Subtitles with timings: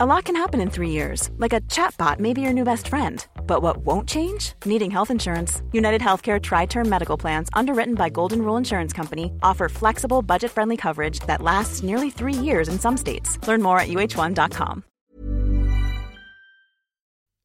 [0.00, 2.86] A lot can happen in three years, like a chatbot may be your new best
[2.86, 3.26] friend.
[3.48, 4.52] But what won't change?
[4.64, 5.60] Needing health insurance.
[5.72, 10.52] United Healthcare Tri Term Medical Plans, underwritten by Golden Rule Insurance Company, offer flexible, budget
[10.52, 13.44] friendly coverage that lasts nearly three years in some states.
[13.48, 14.84] Learn more at uh1.com.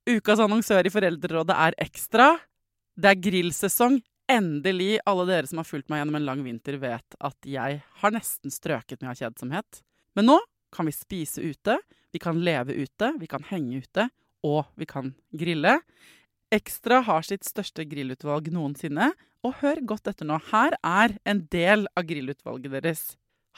[0.06, 2.38] Ukas annonsør i Foreldrerådet er Ekstra.
[2.94, 3.98] Det er grillsesong.
[4.30, 5.00] Endelig.
[5.10, 8.54] Alle dere som har fulgt meg gjennom en lang vinter, vet at jeg har nesten
[8.54, 9.82] strøket med av kjedsomhet.
[10.14, 10.40] Men nå
[10.70, 11.80] kan vi spise ute,
[12.14, 14.07] vi kan leve ute, vi kan henge ute,
[14.46, 15.79] og vi kan grille.
[16.54, 19.11] Ekstra har sitt største grillutvalg noensinne,
[19.43, 20.38] og hør godt etter nå.
[20.52, 23.02] Her er en del av grillutvalget deres.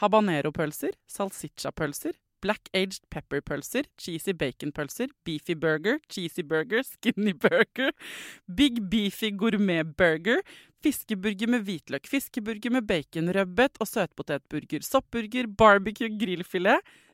[0.02, 7.94] Habanero-pølser, salsiccia-pølser, black aged pepper-pølser, cheesy bacon-pølser, beefy burger, cheesy burger, skinny burger,
[8.48, 10.44] big beefy gourmet-burger,
[10.86, 16.96] fiskeburger med hvitløk, fiskeburger med baconrødbet og søtpotetburger, soppburger, barbecue grillfilet,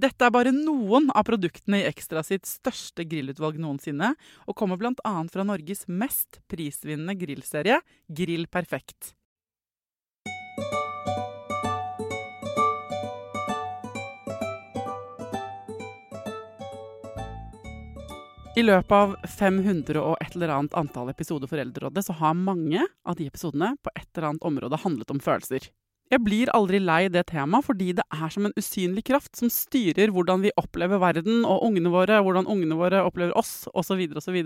[0.00, 4.14] Dette er bare noen av produktene i Ekstra sitt største grillutvalg noensinne,
[4.48, 5.12] og kommer bl.a.
[5.28, 9.12] fra Norges mest prisvinnende grillserie, Grill Perfekt.
[18.56, 23.20] I løpet av 500 og et eller annet antall episoder Foreldrerådet, så har mange av
[23.20, 25.68] de episodene på et eller annet område handlet om følelser.
[26.10, 30.10] Jeg blir aldri lei det temaet, fordi det er som en usynlig kraft som styrer
[30.10, 34.40] hvordan vi opplever verden og ungene våre, hvordan ungene våre opplever oss, osv., osv.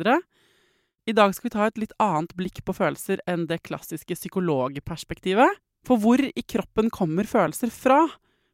[1.09, 5.57] I dag skal vi ta et litt annet blikk på følelser enn det klassiske psykologperspektivet.
[5.89, 8.03] For hvor i kroppen kommer følelser fra?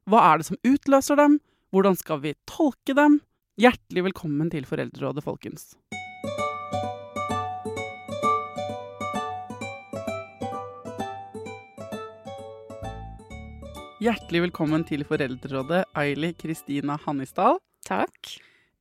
[0.06, 1.40] Hva er det som utløser dem?
[1.74, 3.18] Hvordan skal vi tolke dem?
[3.58, 5.72] Hjertelig velkommen til Foreldrerådet, folkens.
[14.00, 17.58] Hjertelig velkommen til Foreldrerådet, Aili Kristina Hannisdal.
[17.84, 18.30] Takk.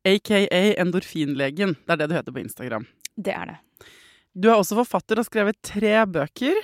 [0.08, 0.38] Aka
[0.80, 1.74] Endorfinlegen.
[1.84, 2.86] Det er det du heter på Instagram.
[3.20, 3.58] Det er det.
[4.32, 6.62] Du er også forfatter og har skrevet tre bøker.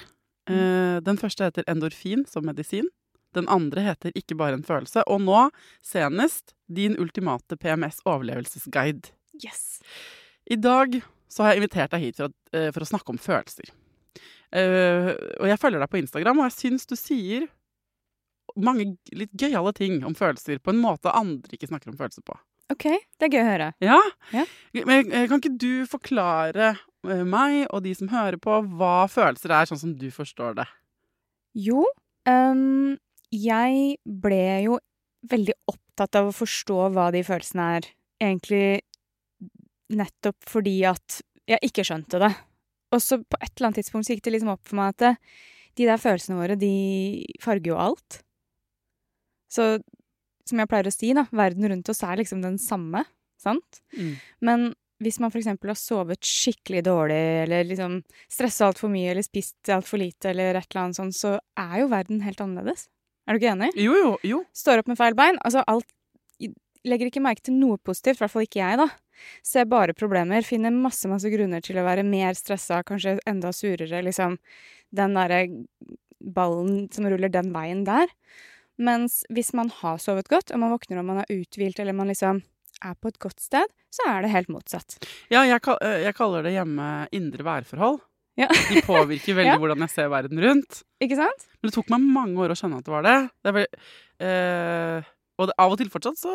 [0.47, 1.03] Mm.
[1.03, 2.87] Den første heter Endorfin som medisin.
[3.35, 5.03] Den andre heter Ikke bare en følelse.
[5.03, 5.49] Og nå,
[5.83, 9.11] senest, Din ultimate PMS-overlevelsesguide.
[9.43, 9.81] Yes.
[10.47, 13.19] I dag så har jeg invitert deg hit for, at, eh, for å snakke om
[13.19, 13.67] følelser.
[14.55, 15.11] Eh,
[15.43, 17.49] og jeg følger deg på Instagram, og jeg syns du sier
[18.55, 22.37] mange litt gøyale ting om følelser på en måte andre ikke snakker om følelser på.
[22.73, 22.87] OK,
[23.19, 23.67] det er gøy å høre.
[23.83, 23.99] Ja?
[24.33, 24.45] Ja.
[24.87, 29.53] Men eh, kan ikke du forklare eh, meg og de som hører på, hva følelser
[29.53, 30.65] er, sånn som du forstår det?
[31.55, 31.85] Jo,
[32.27, 32.95] um,
[33.31, 34.79] jeg ble jo
[35.29, 37.87] veldig opptatt av å forstå hva de følelsene er,
[38.23, 38.65] egentlig
[39.93, 42.33] nettopp fordi at jeg ikke skjønte det.
[42.95, 45.03] Og så på et eller annet tidspunkt så gikk det liksom opp for meg at
[45.03, 45.13] det,
[45.75, 46.75] de der følelsene våre, de
[47.43, 48.21] farger jo alt.
[49.55, 49.67] Så
[50.45, 53.01] som jeg pleier å si, da, verden rundt oss er liksom den samme,
[53.41, 53.79] sant?
[54.45, 54.73] Men
[55.03, 57.97] hvis man eksempel har sovet skikkelig dårlig, eller liksom
[58.31, 61.89] stressa altfor mye, eller spist altfor lite, eller et eller annet sånt, så er jo
[61.91, 62.87] verden helt annerledes.
[63.25, 63.71] Er du ikke enig?
[63.81, 64.43] Jo, jo, jo.
[64.55, 65.39] Står opp med feil bein.
[65.43, 65.89] Altså alt
[66.85, 68.85] Legger ikke merke til noe positivt, i hvert fall ikke jeg, da.
[69.41, 74.03] Ser bare problemer, finner masse, masse grunner til å være mer stressa, kanskje enda surere,
[74.05, 74.35] liksom.
[74.93, 75.39] Den derre
[76.21, 78.13] ballen som ruller den veien der.
[78.77, 82.11] Mens hvis man har sovet godt, og man våkner og man er uthvilt, eller man
[82.11, 82.41] liksom
[82.83, 84.97] er på et godt sted, så er det helt motsatt.
[85.31, 88.01] Ja, jeg, eh, jeg kaller det hjemme indre værforhold.
[88.35, 88.49] Ja.
[88.51, 89.59] De påvirker veldig Ja.
[89.61, 90.81] hvordan jeg ser verden rundt.
[90.99, 91.45] Ikke sant?
[91.61, 93.17] Men det tok meg mange år å skjønne at det var det.
[93.47, 93.67] det vel,
[94.27, 95.07] eh,
[95.39, 96.33] og det, av og til fortsatt så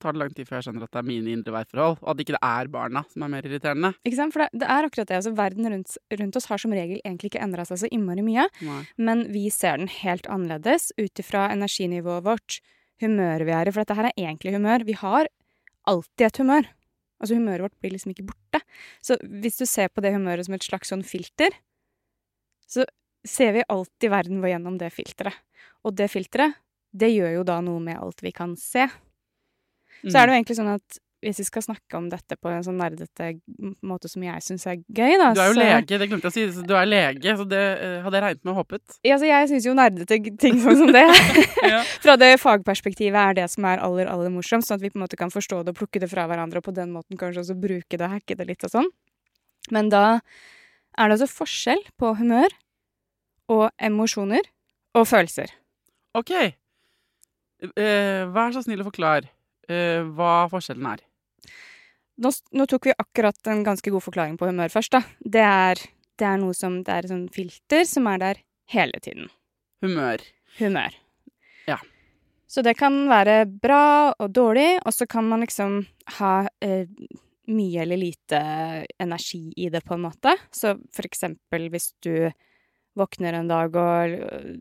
[0.00, 2.22] tar det lang tid før jeg skjønner at det er mine indre værforhold, og at
[2.22, 3.92] ikke det er barna som er mer irriterende.
[4.06, 4.34] Ikke sant?
[4.34, 5.18] For det, det er akkurat det.
[5.20, 8.46] Altså, verden rundt, rundt oss har som regel egentlig ikke endra seg så innmari mye.
[8.66, 8.82] Nei.
[9.00, 12.60] Men vi ser den helt annerledes ut ifra energinivået vårt,
[13.00, 13.74] humøret vi er i.
[13.74, 14.86] For dette her er egentlig humør.
[14.86, 15.30] Vi har
[15.90, 16.70] alltid et humør.
[17.20, 18.62] Altså humøret vårt blir liksom ikke borte.
[19.04, 21.52] Så hvis du ser på det humøret som et slags sånn filter,
[22.70, 22.86] så
[23.26, 25.36] ser vi alltid verden vår gjennom det filteret.
[25.84, 26.56] Og det filteret,
[26.92, 28.86] det gjør jo da noe med alt vi kan se.
[30.08, 32.62] Så er det jo egentlig sånn at hvis vi skal snakke om dette på en
[32.64, 33.26] sånn nerdete
[33.84, 36.32] måte som jeg syns er gøy, da Du er jo så- lege, det glemte jeg
[36.32, 36.62] å si.
[36.64, 38.96] Du er lege, så det eh, hadde jeg regnet med og håpet.
[39.04, 41.04] Ja, så jeg syns jo nerdete ting sånn som det
[41.74, 41.82] Ja.
[42.04, 45.04] Fra det fagperspektivet er det som er aller, aller morsomst, sånn at vi på en
[45.04, 47.58] måte kan forstå det og plukke det fra hverandre, og på den måten kanskje også
[47.60, 48.88] bruke det og hacke det litt og sånn.
[49.70, 50.22] Men da
[50.96, 52.48] er det altså forskjell på humør
[53.52, 54.48] og emosjoner
[54.96, 55.52] og følelser.
[56.16, 56.32] OK.
[57.60, 59.28] Eh, vær så snill å forklare
[60.16, 61.04] hva forskjellen er.
[62.20, 65.00] Nå, nå tok vi akkurat en ganske god forklaring på humør først, da.
[65.20, 65.80] Det er,
[66.20, 68.42] det er noe som Det er et sånt filter som er der
[68.74, 69.30] hele tiden.
[69.80, 70.20] Humør.
[70.58, 70.98] Humør.
[71.68, 71.78] Ja.
[72.50, 75.80] Så det kan være bra og dårlig, og så kan man liksom
[76.18, 76.88] ha eh,
[77.50, 78.40] mye eller lite
[79.00, 80.36] energi i det, på en måte.
[80.50, 82.30] Så for eksempel hvis du
[82.98, 84.16] våkner en dag og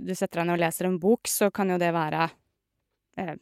[0.06, 2.28] du setter deg ned og leser en bok, så kan jo det være
[3.18, 3.36] eh,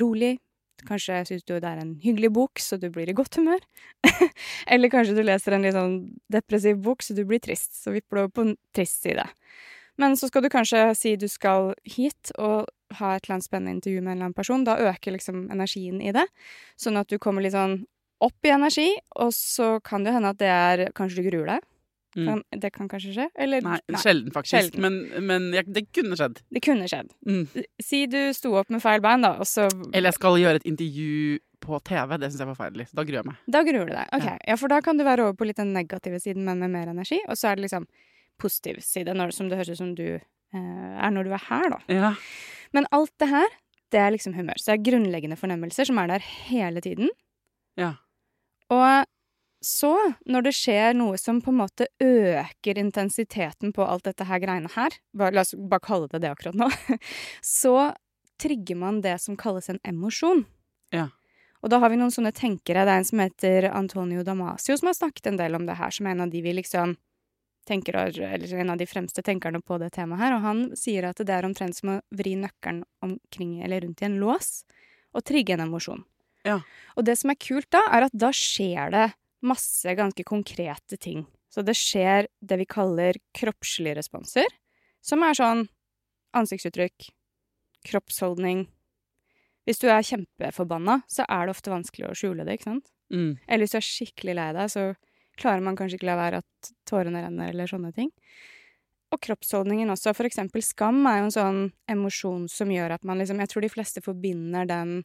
[0.00, 0.36] rolig.
[0.86, 3.62] Kanskje syns du det er en hyggelig bok, så du blir i godt humør.
[4.72, 5.98] Eller kanskje du leser en litt sånn
[6.32, 7.74] depressiv bok, så du blir trist.
[7.80, 9.26] Så vipper du over på en trist side.
[9.98, 12.68] Men så skal du kanskje si du skal hit og
[13.00, 14.64] ha et eller annet spennende intervju med en eller annen person.
[14.64, 16.26] Da øker liksom energien i det,
[16.78, 17.82] sånn at du kommer litt sånn
[18.22, 18.88] opp i energi,
[19.22, 21.66] og så kan det hende at det er Kanskje du gruer deg?
[22.16, 22.24] Mm.
[22.28, 23.26] Kan, det kan kanskje skje?
[23.36, 24.54] Eller Nei, sjelden faktisk.
[24.54, 24.80] sjelden.
[24.80, 26.40] Men, men jeg, det kunne skjedd.
[26.54, 27.10] Det kunne skjedd.
[27.28, 27.42] Mm.
[27.84, 30.66] Si du sto opp med feil bein, da, og så Eller jeg skal gjøre et
[30.70, 32.16] intervju på TV.
[32.22, 32.86] Det syns jeg er forferdelig.
[32.96, 33.38] Da gruer jeg meg.
[33.50, 34.08] Da gruer du deg.
[34.16, 34.36] Ok, Ja.
[34.52, 34.56] ja.
[34.62, 37.18] For da kan du være over på litt den negative siden, men med mer energi.
[37.28, 37.86] Og så er det liksom
[38.40, 41.68] positiv side, når, som det høres ut som du eh, er når du er her,
[41.74, 41.80] da.
[41.92, 42.12] Ja.
[42.72, 43.48] Men alt det her,
[43.92, 44.56] det er liksom humør.
[44.60, 47.10] Så det er grunnleggende fornemmelser som er der hele tiden.
[47.76, 47.94] Ja.
[48.72, 49.04] Og
[49.64, 49.92] så,
[50.30, 54.70] når det skjer noe som på en måte øker intensiteten på alt dette her greiene
[54.76, 56.70] her, bare, la oss bare kalle det det akkurat nå,
[57.42, 57.90] så
[58.38, 60.44] trigger man det som kalles en emosjon.
[60.94, 61.08] Ja.
[61.58, 62.84] Og da har vi noen sånne tenkere.
[62.86, 65.90] Det er en som heter Antonio Damasio, som har snakket en del om det her,
[65.90, 66.94] som er en av de vi liksom
[67.68, 70.36] tenker, eller en av de fremste tenkerne på det temaet her.
[70.36, 74.08] Og han sier at det er omtrent som å vri nøkkelen omkring eller rundt i
[74.08, 74.62] en lås
[75.16, 76.06] og trigge en emosjon.
[76.46, 76.60] Ja.
[76.96, 79.08] Og det som er kult da, er at da skjer det
[79.44, 81.26] masse ganske konkrete ting.
[81.48, 84.48] Så det skjer det vi kaller kroppslige responser,
[85.04, 85.64] som er sånn
[86.36, 87.08] ansiktsuttrykk,
[87.88, 88.66] kroppsholdning.
[89.68, 92.92] Hvis du er kjempeforbanna, så er det ofte vanskelig å skjule det, ikke sant?
[93.12, 93.38] Mm.
[93.46, 94.84] Eller hvis du er skikkelig lei deg, så
[95.38, 98.10] klarer man kanskje ikke la være at tårene renner, eller sånne ting.
[99.14, 100.12] Og kroppsholdningen også.
[100.16, 103.64] For eksempel skam er jo en sånn emosjon som gjør at man liksom Jeg tror
[103.64, 104.98] de fleste forbinder den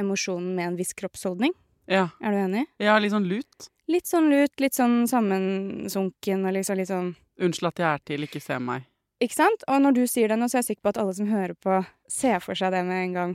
[0.00, 1.54] emosjonen med en viss kroppsholdning.
[1.86, 2.08] Ja.
[2.18, 2.64] Er du enig?
[2.82, 3.68] ja, litt sånn lut.
[3.90, 8.24] Litt sånn lut, litt sånn sammensunken og liksom litt sånn Unnskyld at jeg er til,
[8.24, 8.84] ikke se meg.
[9.24, 9.64] Ikke sant?
[9.66, 11.56] Og når du sier det nå, så er jeg sikker på at alle som hører
[11.58, 13.32] på, ser for seg det med en gang.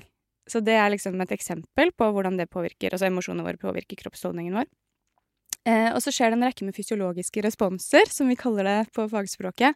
[0.50, 4.56] Så det er liksom et eksempel på hvordan det påvirker, altså emosjonene våre påvirker kroppsholdningen
[4.56, 4.70] vår.
[5.68, 9.06] Eh, og så skjer det en rekke med fysiologiske responser, som vi kaller det på
[9.12, 9.76] fagspråket,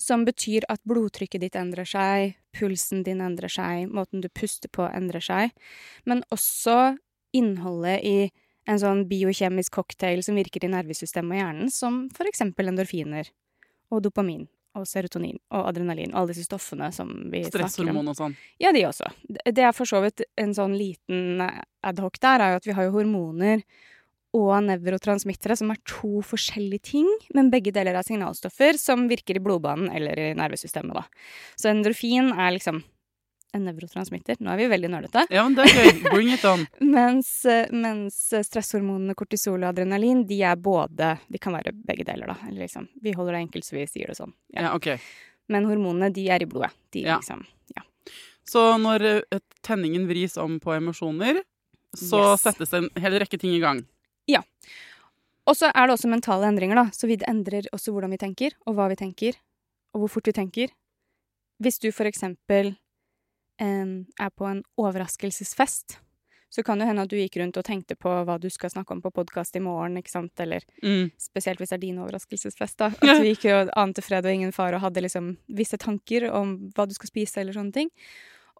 [0.00, 4.86] som betyr at blodtrykket ditt endrer seg, pulsen din endrer seg, måten du puster på
[4.92, 5.56] endrer seg,
[6.04, 6.94] men også
[7.32, 8.16] innholdet i
[8.70, 13.30] en sånn biokjemisk cocktail som virker i nervesystemet og hjernen, som for eksempel endorfiner
[13.92, 14.46] og dopamin
[14.78, 17.72] og serotonin og adrenalin, og alle disse stoffene som vi snakker om.
[17.72, 18.36] Stresshormon og sånn.
[18.62, 19.10] Ja, de også.
[19.28, 21.42] Det er for så vidt en sånn liten
[21.84, 23.66] adhoc der, er jo at vi har jo hormoner
[24.32, 29.44] og nevrotransmittere, som er to forskjellige ting, men begge deler er signalstoffer som virker i
[29.44, 31.04] blodbanen eller i nervesystemet, da.
[31.60, 32.80] Så endorfin er liksom
[33.54, 34.36] en nevrotransmitter.
[34.40, 35.26] Nå er vi veldig nerdete.
[35.30, 36.02] Ja, men det er gøy.
[36.14, 36.66] Bring it on.
[36.80, 38.16] Mens, eh, mens
[38.48, 42.36] stresshormonene kortisol og adrenalin, de er både De kan være begge deler, da.
[42.48, 44.32] Eller liksom, vi holder det enkelt, så vi sier det sånn.
[44.54, 44.68] Ja.
[44.68, 44.88] Ja, ok.
[45.52, 46.70] Men hormonene, de er i blodet.
[46.92, 47.18] De Ja.
[47.18, 47.44] liksom
[48.44, 51.42] Så når eh, tenningen vris om på emosjoner,
[51.94, 52.42] så Yes.
[52.42, 53.84] settes det en hel rekke ting i gang.
[54.26, 54.40] Ja.
[55.46, 56.84] Og så er det også mentale endringer, da.
[56.90, 59.34] Så vi endrer også hvordan vi tenker, og hva vi tenker,
[59.94, 60.68] og hvor fort vi tenker.
[61.62, 62.76] Hvis du for eksempel em,
[63.62, 65.98] er på en overraskelsesfest,
[66.52, 68.92] så kan det hende at du gikk rundt og tenkte på hva du skal snakke
[68.92, 71.10] om på podkast i morgen, ikke sant, eller Mm.
[71.16, 72.86] spesielt hvis det er din overraskelsesfest, da.
[73.00, 76.70] At du gikk og ante fred og ingen fare og hadde liksom visse tanker om
[76.76, 77.90] hva du skal spise eller sånne ting.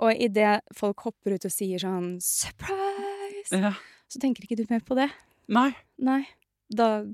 [0.01, 3.75] Og idet folk hopper ut og sier sånn 'surprise', Ja.
[4.09, 5.11] så tenker ikke du mer på det.
[5.49, 5.75] Nei.
[5.99, 6.27] Nei.
[6.75, 7.05] Da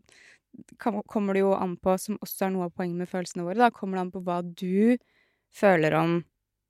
[0.79, 3.71] kommer det jo an på, som også er noe av poenget med følelsene våre, da
[3.71, 4.97] kommer det an på hva du
[5.53, 6.25] føler om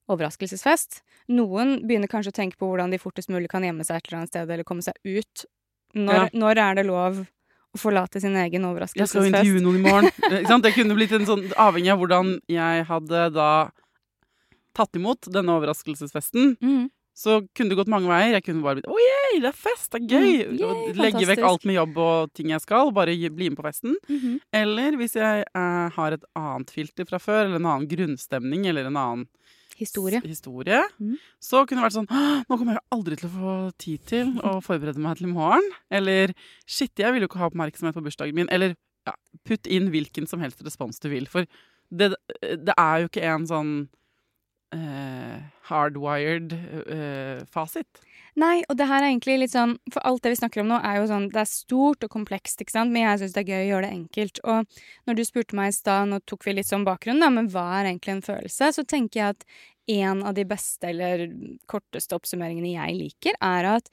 [0.08, 1.02] overraskelsesfest.
[1.36, 4.22] Noen begynner kanskje å tenke på hvordan de fortest mulig kan gjemme seg et eller
[4.22, 5.44] annet sted, eller komme seg ut.
[5.96, 9.00] Når, når er det lov å forlate sin egen overraskelsesfest?
[9.00, 10.10] Jeg skal jo intervjue noen i morgen.
[10.28, 10.60] Eh?
[10.64, 13.50] Det kunne blitt en sånn, Avhengig av hvordan jeg hadde da
[14.76, 16.90] tatt imot denne overraskelsesfesten, Mm.
[17.18, 18.36] så kunne det gått mange veier.
[18.36, 19.90] Jeg kunne bare blitt Å, yay, det er fest!
[19.90, 20.34] Det er gøy!
[20.52, 23.66] Mm, Og Legge vekk alt med jobb og ting jeg skal, bare bli med på
[23.66, 23.96] festen.
[24.08, 24.38] Mhm.
[24.54, 28.86] Eller hvis jeg eh, har et annet filter fra før, eller en annen grunnstemning, eller
[28.86, 29.26] en annen
[29.78, 30.20] Historie.
[30.24, 31.16] historie Mm.
[31.40, 32.08] så kunne det vært sånn
[32.48, 35.64] Nå kommer jeg aldri til å få tid til å forberede meg til i morgen.
[35.90, 36.34] Eller
[36.66, 38.50] shit, jeg vil jo ikke ha oppmerksomhet på bursdagen min.
[38.50, 38.74] Eller
[39.06, 39.14] ja,
[39.46, 41.28] putt inn hvilken som helst respons du vil.
[41.30, 41.46] For
[41.88, 43.72] det, det er jo ikke en sånn
[44.74, 45.38] eh,
[45.70, 48.02] hardwired eh, fasit.
[48.38, 50.76] Nei, og det her er egentlig litt sånn For alt det vi snakker om nå,
[50.86, 53.50] er jo sånn Det er stort og komplekst, ikke sant, men jeg syns det er
[53.50, 54.42] gøy å gjøre det enkelt.
[54.44, 54.78] Og
[55.08, 57.64] når du spurte meg i stad, nå tok vi litt sånn bakgrunn, da, men hva
[57.80, 59.48] er egentlig en følelse, så tenker jeg at
[59.88, 61.24] en av de beste eller
[61.70, 63.90] korteste oppsummeringene jeg liker, er at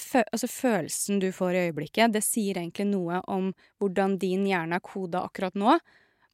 [0.00, 3.50] fø altså følelsen du får i øyeblikket, det sier egentlig noe om
[3.82, 5.78] hvordan din hjerne er koda akkurat nå,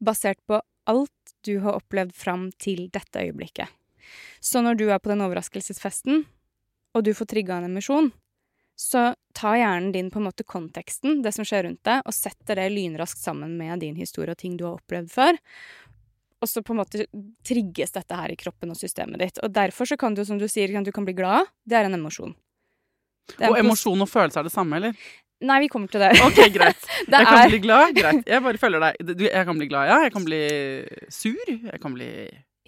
[0.03, 3.71] basert på alt du har opplevd fram til dette øyeblikket.
[4.43, 6.25] Så når du er på den overraskelsesfesten,
[6.95, 8.11] og du får trigga en emisjon,
[8.81, 12.57] så tar hjernen din på en måte konteksten, det som skjer rundt deg, og setter
[12.57, 15.39] det lynraskt sammen med din historie og ting du har opplevd før.
[16.41, 17.05] Og så på en måte
[17.45, 19.41] trigges dette her i kroppen og systemet ditt.
[19.45, 21.51] Og derfor så kan du, som du sier, du kan bli glad.
[21.69, 22.33] Det er en emosjon.
[23.37, 24.97] og emosjon og følelse er det samme, eller?
[25.45, 26.15] Nei, vi kommer til det.
[26.25, 26.89] Ok, greit.
[27.13, 27.53] jeg kan er...
[27.53, 27.93] bli glad.
[27.97, 28.25] Greit.
[28.29, 29.13] Jeg bare følger deg.
[29.29, 30.01] Jeg kan bli glad, ja.
[30.07, 30.41] Jeg kan bli
[31.13, 31.53] sur.
[31.53, 32.11] Jeg kan bli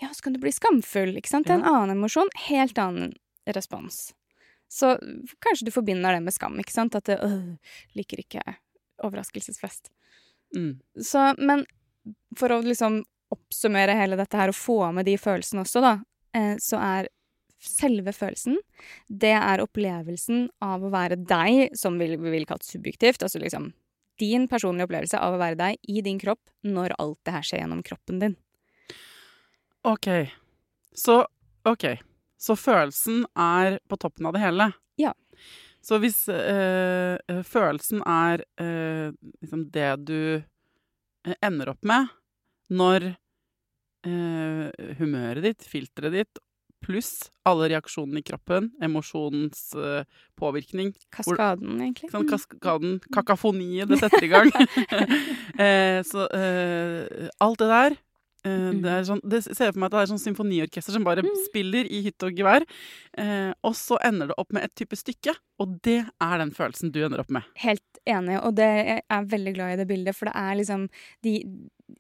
[0.03, 1.49] Ja, så kan du bli skamfull, ikke sant.
[1.49, 2.33] Det er en annen emosjon.
[2.49, 3.13] Helt annen
[3.47, 4.13] respons.
[4.73, 4.95] Så
[5.45, 6.95] kanskje du forbinder det med skam, ikke sant?
[6.97, 7.57] At det, øh,
[7.99, 8.43] liker ikke
[9.05, 9.91] overraskelsesfest.
[10.57, 10.79] Mm.
[11.01, 11.67] Så, men
[12.39, 15.93] for å liksom oppsummere hele dette her og få med de følelsene også, da,
[16.37, 17.11] eh, så er
[17.63, 18.57] selve følelsen,
[19.07, 23.71] det er opplevelsen av å være deg, som vi vil kalle subjektivt, altså liksom
[24.21, 27.63] din personlige opplevelse av å være deg i din kropp når alt det her skjer
[27.63, 28.35] gjennom kroppen din.
[29.89, 30.09] OK.
[30.95, 31.23] Så
[31.69, 31.87] OK.
[32.43, 34.73] Så følelsen er på toppen av det hele.
[34.99, 35.13] Ja.
[35.83, 40.43] Så hvis øh, følelsen er øh, liksom det du
[41.43, 42.11] ender opp med
[42.73, 43.13] når
[44.07, 46.43] øh, humøret ditt, filteret ditt,
[46.83, 49.69] pluss alle reaksjonene i kroppen, emosjonens
[50.35, 52.09] påvirkning Kaskaden, hvor, egentlig.
[52.11, 54.51] Sånn, kaskaden, kakafoniet det setter i gang.
[56.11, 58.01] så alt det der
[58.43, 61.31] det, sånn, det, ser jeg for meg at det er sånn symfoniorkester som bare mm.
[61.47, 62.67] spiller i hytte og gevær.
[63.19, 66.91] Eh, og så ender det opp med et type stykke, og det er den følelsen
[66.95, 67.47] du ender opp med.
[67.63, 70.89] Helt enig, og det, jeg er veldig glad i det bildet, for det er liksom
[71.23, 71.37] de,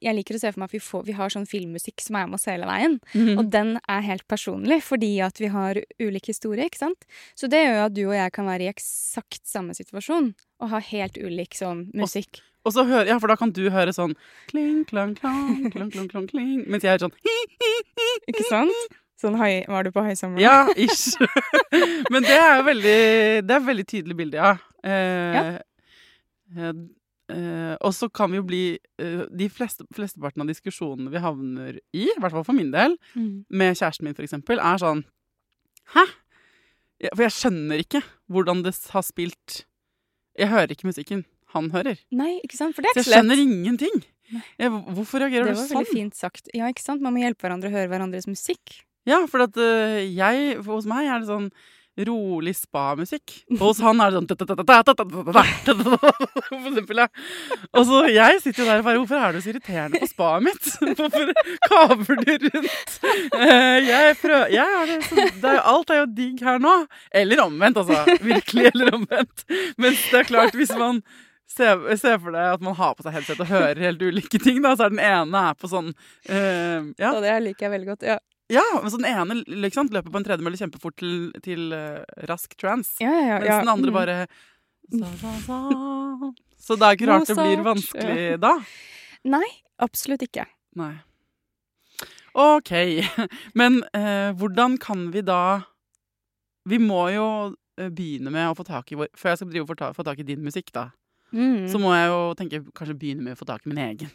[0.03, 2.27] Jeg liker å se for meg at vi, får, vi har sånn filmmusikk som er
[2.27, 3.35] med oss hele veien, mm.
[3.37, 7.07] og den er helt personlig fordi at vi har ulik historie, ikke sant.
[7.39, 10.33] Så det gjør jo at du og jeg kan være i eksakt samme situasjon
[10.63, 12.41] og ha helt ulik sånn musikk.
[12.41, 14.14] Og, og så hører, ja, for da kan du høre sånn
[14.50, 18.47] kling, klang, klang, klang, klang, klang, kling, mens jeg er sånn hi, hi, hi, Ikke
[18.49, 18.97] sant?
[19.23, 20.42] Sånn høy, Var du på høysommeren?
[20.42, 21.14] Ja, ish.
[22.12, 22.97] Men det er jo veldig
[23.47, 24.54] Det er et veldig tydelig bilde, ja.
[24.83, 25.45] Eh, ja.
[26.52, 26.73] Eh,
[27.35, 28.62] eh, og så kan vi jo bli
[29.02, 32.99] eh, De fleste, flesteparten av diskusjonene vi havner i, i hvert fall for min del,
[33.14, 33.45] mm.
[33.50, 35.04] med kjæresten min for eksempel, er sånn
[35.97, 36.07] Hæ?
[37.11, 39.64] For jeg skjønner ikke hvordan det har spilt
[40.38, 41.25] Jeg hører ikke musikken
[41.55, 42.01] han hører.
[42.15, 42.77] Nei, ikke sant?
[42.77, 44.01] For det er ikke så jeg skjønner ingenting.
[44.33, 45.69] Jeg, hvorfor reagerer du sånn?
[45.69, 46.49] Det var veldig fint sagt.
[46.57, 47.05] Ja, ikke sant?
[47.05, 48.81] Man må hjelpe hverandre å høre hverandres musikk.
[49.09, 51.51] Ja, for at uh, jeg, for hos meg er det sånn
[52.09, 53.35] rolig spa-musikk.
[53.59, 54.29] Og hos han er det sånn
[56.49, 57.03] For eksempel.
[57.77, 60.47] Og så jeg sitter jo der og bare Hvorfor er du så irriterende på spaet
[60.47, 60.71] mitt?
[60.99, 61.33] Hvorfor
[61.69, 62.97] kaver du rundt?
[63.91, 66.79] Jeg prøver jeg er det, så, det er, Alt er jo digg her nå.
[67.13, 68.17] Eller omvendt, altså.
[68.25, 69.45] Virkelig eller omvendt.
[69.77, 71.03] Mens det er klart, hvis man
[71.53, 71.69] Se,
[72.01, 74.63] se, for deg at man har på seg headset og hører helt ulike ting.
[74.65, 77.11] da, Så er den ene er på sånn uh, ja.
[77.11, 78.07] Så det liker jeg veldig godt.
[78.09, 78.21] Ja.
[78.53, 82.53] Ja, men så den ene liksom, løper på en tredemølle kjempefort til, til uh, rask
[82.61, 82.91] trans.
[83.01, 83.97] Ja, ja, ja, mens den andre mm.
[83.97, 84.17] bare
[84.93, 86.33] sa, sa, sa.
[86.63, 88.53] Så det er ikke rart det blir vanskelig da.
[89.33, 89.47] Nei,
[89.83, 90.45] absolutt ikke.
[90.81, 90.93] Nei.
[92.37, 92.73] OK.
[93.61, 95.43] Men uh, hvordan kan vi da
[96.69, 97.27] Vi må jo
[97.77, 100.05] begynne med å få tak i vår Før jeg skal drive og få, ta, få
[100.07, 100.91] tak i din musikk, da
[101.33, 101.69] mm.
[101.73, 104.12] så må jeg jo tenke kanskje begynne med å få tak i min egen.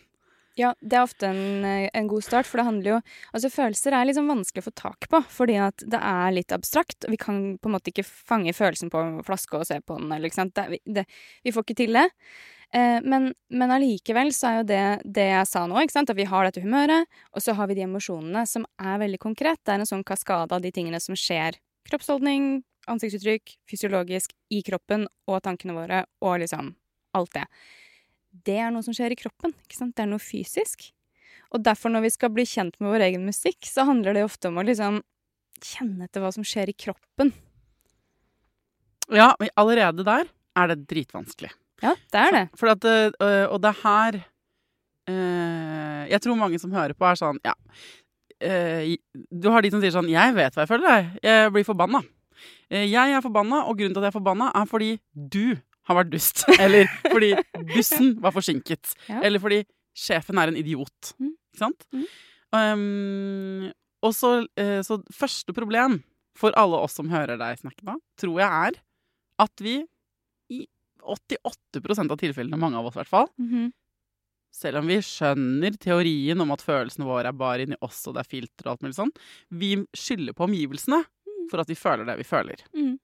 [0.57, 2.97] Ja, det er ofte en, eh, en, god start, for det handler jo
[3.35, 7.05] Altså, følelser er liksom vanskelig å få tak på, fordi at det er litt abstrakt.
[7.05, 10.09] Vi kan på en måte ikke fange følelsen på en flaske og se på den,
[10.11, 10.55] eller ikke sant.
[10.57, 11.05] Det, det,
[11.45, 12.07] vi får ikke til det.
[12.73, 16.17] Eh, men, men allikevel så er jo det det jeg sa nå, ikke sant, at
[16.17, 19.61] vi har dette humøret, og så har vi de emosjonene som er veldig konkret.
[19.61, 21.61] Det er en sånn kaskade av de tingene som skjer.
[21.87, 26.73] Kroppsholdning, ansiktsuttrykk, fysiologisk, i kroppen og tankene våre, og liksom
[27.15, 27.45] alt det.
[28.47, 29.53] Det er noe som skjer i kroppen.
[29.65, 29.95] ikke sant?
[29.95, 30.89] Det er noe fysisk.
[31.55, 34.49] Og derfor, når vi skal bli kjent med vår egen musikk, så handler det ofte
[34.51, 35.01] om å liksom
[35.63, 37.31] kjenne etter hva som skjer i kroppen.
[39.13, 41.53] Ja, men allerede der er det dritvanskelig.
[41.83, 42.43] Ja, det er det.
[42.57, 44.15] For at, øh, og det er her
[45.13, 47.53] øh, Jeg tror mange som hører på, er sånn Ja.
[48.41, 48.97] Øh,
[49.31, 51.19] du har de som sier sånn Jeg vet hva jeg føler, jeg.
[51.23, 52.01] Jeg blir forbanna.
[52.69, 55.55] Jeg er forbanna, og grunnen til at jeg er forbanna, er fordi du
[55.87, 56.43] har vært dust.
[56.63, 57.33] Eller fordi
[57.73, 58.93] bussen var forsinket.
[59.09, 59.21] Ja.
[59.23, 59.61] Eller fordi
[59.97, 61.13] sjefen er en idiot.
[61.19, 61.33] Mm.
[61.53, 61.87] Ikke sant?
[61.95, 62.05] Mm.
[62.57, 63.71] Um,
[64.05, 66.01] og så, uh, så første problem
[66.37, 68.77] for alle oss som hører deg snakke nå, tror jeg er
[69.41, 69.79] at vi
[70.53, 70.61] i
[71.07, 73.71] 88% av tilfellene, mange av oss i hvert fall, Mhm.
[74.53, 78.21] selv om vi skjønner teorien om at følelsene våre er bare inni oss, og det
[78.25, 79.11] er filter og alt mulig sånn,
[79.51, 81.01] vi skylder på omgivelsene
[81.51, 82.61] for at vi føler det vi føler.
[82.75, 82.95] Mm.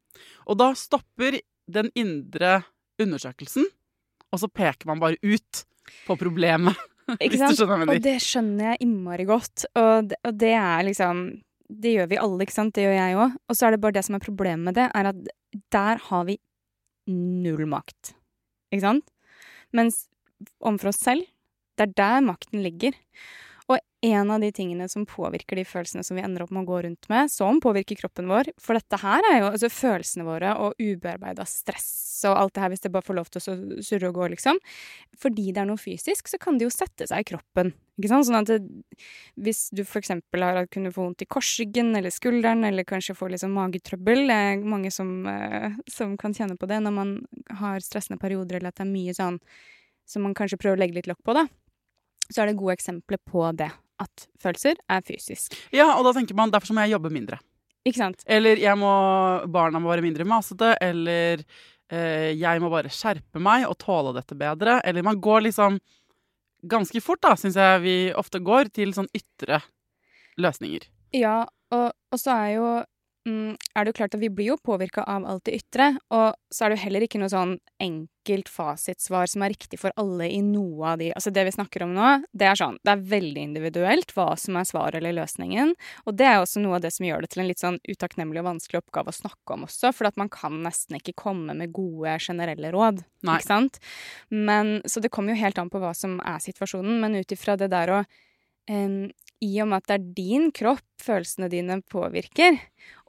[0.47, 2.63] Og da stopper den indre
[3.05, 3.67] undersøkelsen,
[4.33, 5.63] og så peker man bare ut
[6.07, 6.77] på problemet.
[7.23, 7.59] Ikke sant?
[7.67, 9.65] Og det skjønner jeg innmari godt.
[9.75, 11.25] Og det, og det er liksom
[11.67, 12.73] Det gjør vi alle, ikke sant?
[12.75, 13.35] Det gjør jeg òg.
[13.49, 15.21] Og så er det bare det som er problemet med det, er at
[15.73, 16.37] der har vi
[17.09, 18.13] null makt.
[18.71, 19.07] Ikke sant?
[19.73, 20.03] Mens
[20.61, 21.25] overfor oss selv,
[21.79, 22.95] det er der makten ligger.
[24.03, 26.81] En av de tingene som påvirker de følelsene som vi ender opp med å gå
[26.83, 30.75] rundt med, som påvirker kroppen vår For dette her er jo altså følelsene våre og
[30.81, 34.15] ubearbeida stress og alt det her, hvis det bare får lov til å surre og
[34.15, 34.59] gå, liksom.
[35.19, 37.73] Fordi det er noe fysisk, så kan det jo sette seg i kroppen.
[37.99, 38.27] Ikke sant?
[38.29, 38.59] Sånn at det,
[39.43, 43.51] hvis du eksempel har kunnet få vondt i korsryggen eller skulderen, eller kanskje få liksom
[43.57, 47.13] magetrøbbel Det er mange som, eh, som kan kjenne på det når man
[47.59, 49.41] har stressende perioder, eller at det er mye sånn
[50.07, 51.47] som man kanskje prøver å legge litt lokk på, da.
[52.31, 53.71] Så er det gode eksempler på det.
[54.03, 55.55] At følelser er fysisk.
[55.75, 57.39] Ja, og da tenker man derfor må jeg jobbe mindre.
[57.87, 58.23] Ikke sant?
[58.31, 58.91] Eller jeg må,
[59.51, 61.41] barna må være mindre masete, eller
[61.91, 64.79] eh, jeg må bare skjerpe meg og tåle dette bedre.
[64.87, 65.81] Eller man går liksom
[66.63, 69.59] ganske fort, da, syns jeg vi ofte går, til sånn ytre
[70.39, 70.87] løsninger.
[71.13, 71.43] Ja,
[71.75, 72.67] og, og så er jo
[73.25, 76.65] er det jo klart at vi blir jo påvirka av alt det ytre, og så
[76.65, 77.53] er det jo heller ikke noe sånn
[77.83, 81.85] enkelt fasitsvar som er riktig for alle i noe av de Altså det vi snakker
[81.85, 85.71] om nå, det er sånn Det er veldig individuelt hva som er svaret eller løsningen,
[86.03, 88.43] og det er også noe av det som gjør det til en litt sånn utakknemlig
[88.43, 91.71] og vanskelig oppgave å snakke om også, for at man kan nesten ikke komme med
[91.75, 93.39] gode generelle råd, Nei.
[93.39, 93.79] ikke sant?
[94.29, 97.55] Men Så det kommer jo helt an på hva som er situasjonen, men ut ifra
[97.59, 98.03] det der å
[99.43, 102.59] i og med at det er din kropp følelsene dine påvirker,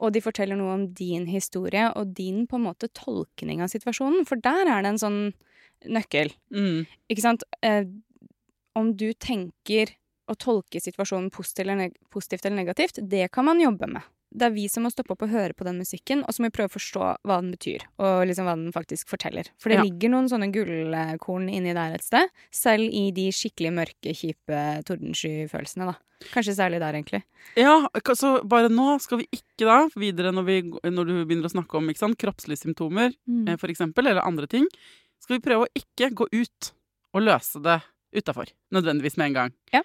[0.03, 4.27] og de forteller noe om din historie og din på en måte tolkning av situasjonen,
[4.27, 5.21] for der er det en sånn
[5.85, 6.33] nøkkel.
[6.55, 6.83] Mm.
[7.11, 7.45] Ikke sant?
[7.65, 7.85] Eh,
[8.75, 9.95] om du tenker
[10.27, 14.14] å tolke situasjonen positivt eller, negativt, det kan man jobbe med.
[14.35, 16.49] Det er vi som må stoppe opp og høre på den musikken, og så må
[16.49, 19.47] vi prøve å forstå hva den betyr, og liksom hva den faktisk forteller.
[19.57, 19.83] For det Ja.
[19.87, 25.85] ligger noen sånne gullkorn inni der et sted, selv i de skikkelig mørke, kjipe tordensky-følelsene,
[25.87, 25.95] da.
[26.31, 27.23] Kanskje særlig der, egentlig.
[27.55, 31.53] Ja, så bare nå skal vi ikke da videre når, vi, når du begynner å
[31.55, 33.49] snakke om sant, kroppslige symptomer, Mm.
[33.49, 34.67] eh, for eksempel, eller andre ting,
[35.19, 36.71] skal vi prøve å ikke gå ut
[37.13, 37.81] og løse det
[38.15, 38.47] utafor.
[38.73, 39.53] Nødvendigvis med en gang.
[39.73, 39.81] Ja.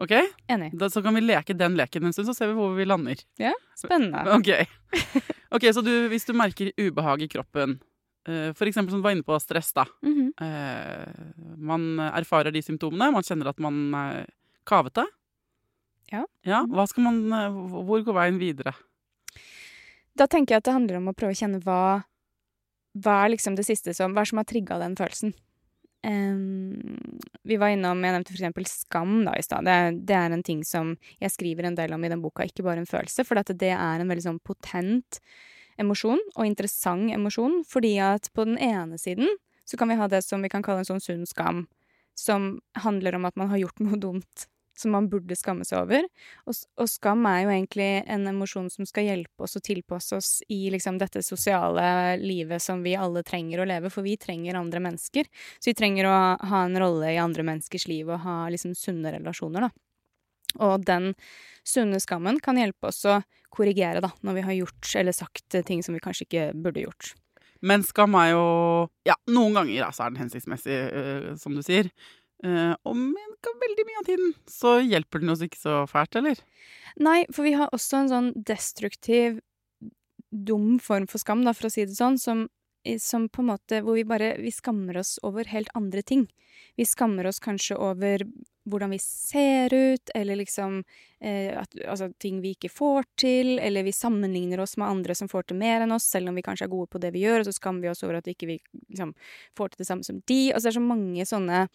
[0.00, 0.12] Ok?
[0.48, 0.72] Enig.
[0.78, 3.20] Da, så kan vi leke den leken en stund, så ser vi hvor vi lander.
[3.40, 4.24] Ja, Spennende.
[4.38, 4.48] Ok,
[5.52, 7.76] okay Så du, hvis du merker ubehag i kroppen,
[8.28, 9.84] uh, for eksempel som du var inne på stress, da.
[10.02, 10.30] Mm -hmm.
[10.42, 14.26] uh, man erfarer de symptomene, man kjenner at man er
[14.66, 15.06] kavete.
[16.12, 16.26] Ja.
[16.44, 16.62] ja
[16.96, 17.50] man, eh,
[17.86, 18.74] hvor går veien videre?
[20.18, 22.04] Da tenker jeg at det handler om å prøve å kjenne hva
[22.92, 25.32] Hva er liksom det siste som Hva som har trigga den følelsen?
[26.02, 29.66] Vi var innom Jeg nevnte for eksempel skam da i stad.
[29.66, 32.64] Det, det er en ting som jeg skriver en del om i den boka, ikke
[32.66, 35.20] bare en følelse, for det er en veldig sånn potent
[35.80, 39.30] emosjon, og interessant emosjon, fordi at på den ene siden
[39.64, 41.66] så kan vi ha det som vi kan kalle en sånn sunn skam,
[42.18, 44.46] som handler om at man har gjort noe dumt
[44.78, 46.06] som man burde skamme seg over.
[46.48, 50.30] Og, og skam er jo egentlig en emosjon som skal hjelpe oss og tilpasse oss
[50.52, 54.82] i liksom dette sosiale livet som vi alle trenger å leve, for vi trenger andre
[54.88, 55.28] mennesker.
[55.58, 56.18] Så vi trenger å
[56.50, 59.72] ha en rolle i andre menneskers liv og ha liksom sunne relasjoner, da.
[60.60, 61.12] Og den
[61.64, 65.82] sunne skammen kan hjelpe oss å korrigere, da, når vi har gjort eller sagt ting
[65.84, 67.12] som vi kanskje ikke burde gjort.
[67.62, 68.46] Men skam er jo
[69.06, 71.90] Ja, noen ganger så er den hensiktsmessig, eh, som du sier.
[72.42, 76.40] Eh, og men veldig mye av tiden så hjelper den oss ikke så fælt, eller?
[77.02, 79.40] Nei, for vi har også en sånn destruktiv,
[80.30, 82.46] dum form for skam, da, for å si det sånn, som,
[83.02, 86.24] som på en måte Hvor vi bare Vi skammer oss over helt andre ting.
[86.80, 88.24] Vi skammer oss kanskje over
[88.64, 90.80] hvordan vi ser ut, eller liksom
[91.20, 95.28] eh, at, Altså ting vi ikke får til, eller vi sammenligner oss med andre som
[95.28, 97.42] får til mer enn oss, selv om vi kanskje er gode på det vi gjør,
[97.42, 99.12] og så skammer vi oss over at ikke vi liksom
[99.58, 100.42] får til det samme som de.
[100.52, 101.66] Altså det er så mange sånne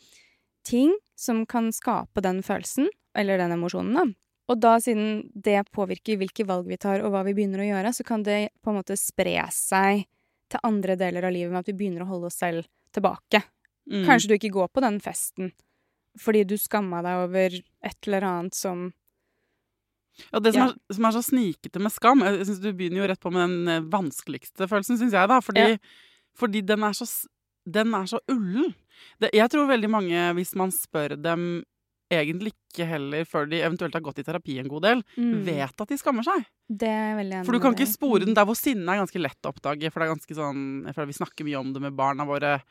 [0.67, 4.05] ting som kan skape den følelsen, eller den emosjonen, da.
[4.47, 7.91] Og da, siden det påvirker hvilke valg vi tar og hva vi begynner å gjøre,
[7.95, 10.05] så kan det på en måte spre seg
[10.47, 13.41] til andre deler av livet med at vi begynner å holde oss selv tilbake.
[13.91, 14.05] Mm.
[14.07, 15.51] Kanskje du ikke går på den festen
[16.17, 17.53] fordi du skamma deg over
[17.85, 18.87] et eller annet som
[20.31, 20.67] Ja, det som, Ja.
[20.71, 23.43] Er, som er så snikete med skam Jeg synes Du begynner jo rett på med
[23.45, 25.37] den eh, vanskeligste følelsen, syns jeg, da.
[25.45, 25.77] Fordi, Ja.
[26.33, 27.05] fordi den er så
[27.67, 28.73] den er så ullen.
[29.19, 31.63] Det, jeg tror veldig mange, hvis man spør dem
[32.09, 35.43] egentlig ikke heller før de eventuelt har gått i terapi en god del, Mm.
[35.43, 36.45] vet at de skammer seg.
[36.71, 38.35] Det er veldig enig For du kan ikke spore den Mm.
[38.35, 39.91] der hvor sinne er ganske lett å oppdage.
[39.91, 42.61] For det er ganske sånn Jeg føler vi snakker mye om det med barna våre.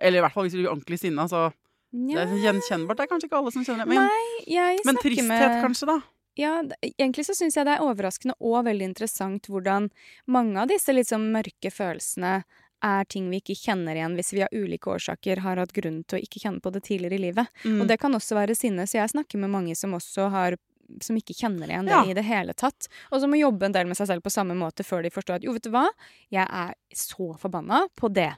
[0.00, 1.52] Eller i hvert fall hvis du blir ordentlig sinna, så
[1.92, 2.96] det er gjenkjennbart.
[2.96, 3.88] Det er kanskje ikke alle som kjenner det.
[3.88, 4.08] Men,
[4.46, 6.00] Nei, men tristhet, med kanskje, da.
[6.36, 6.62] Ja,
[6.98, 9.90] egentlig så syns jeg det er overraskende og veldig interessant hvordan
[10.26, 12.42] mange av disse litt sånn mørke følelsene
[12.84, 16.18] er ting vi ikke kjenner igjen hvis vi av ulike årsaker har hatt grunn til
[16.18, 17.50] å ikke kjenne på det tidligere i livet.
[17.64, 17.80] Mm.
[17.82, 20.58] Og det kan også være sinne, så jeg snakker med mange som også har
[21.00, 22.04] som ikke kjenner igjen det Ja.
[22.04, 22.88] i det hele tatt.
[23.10, 25.38] Og som må jobbe en del med seg selv på samme måte før de forstår
[25.40, 25.86] at jo, vet du hva,
[26.30, 28.34] jeg er så forbanna på det.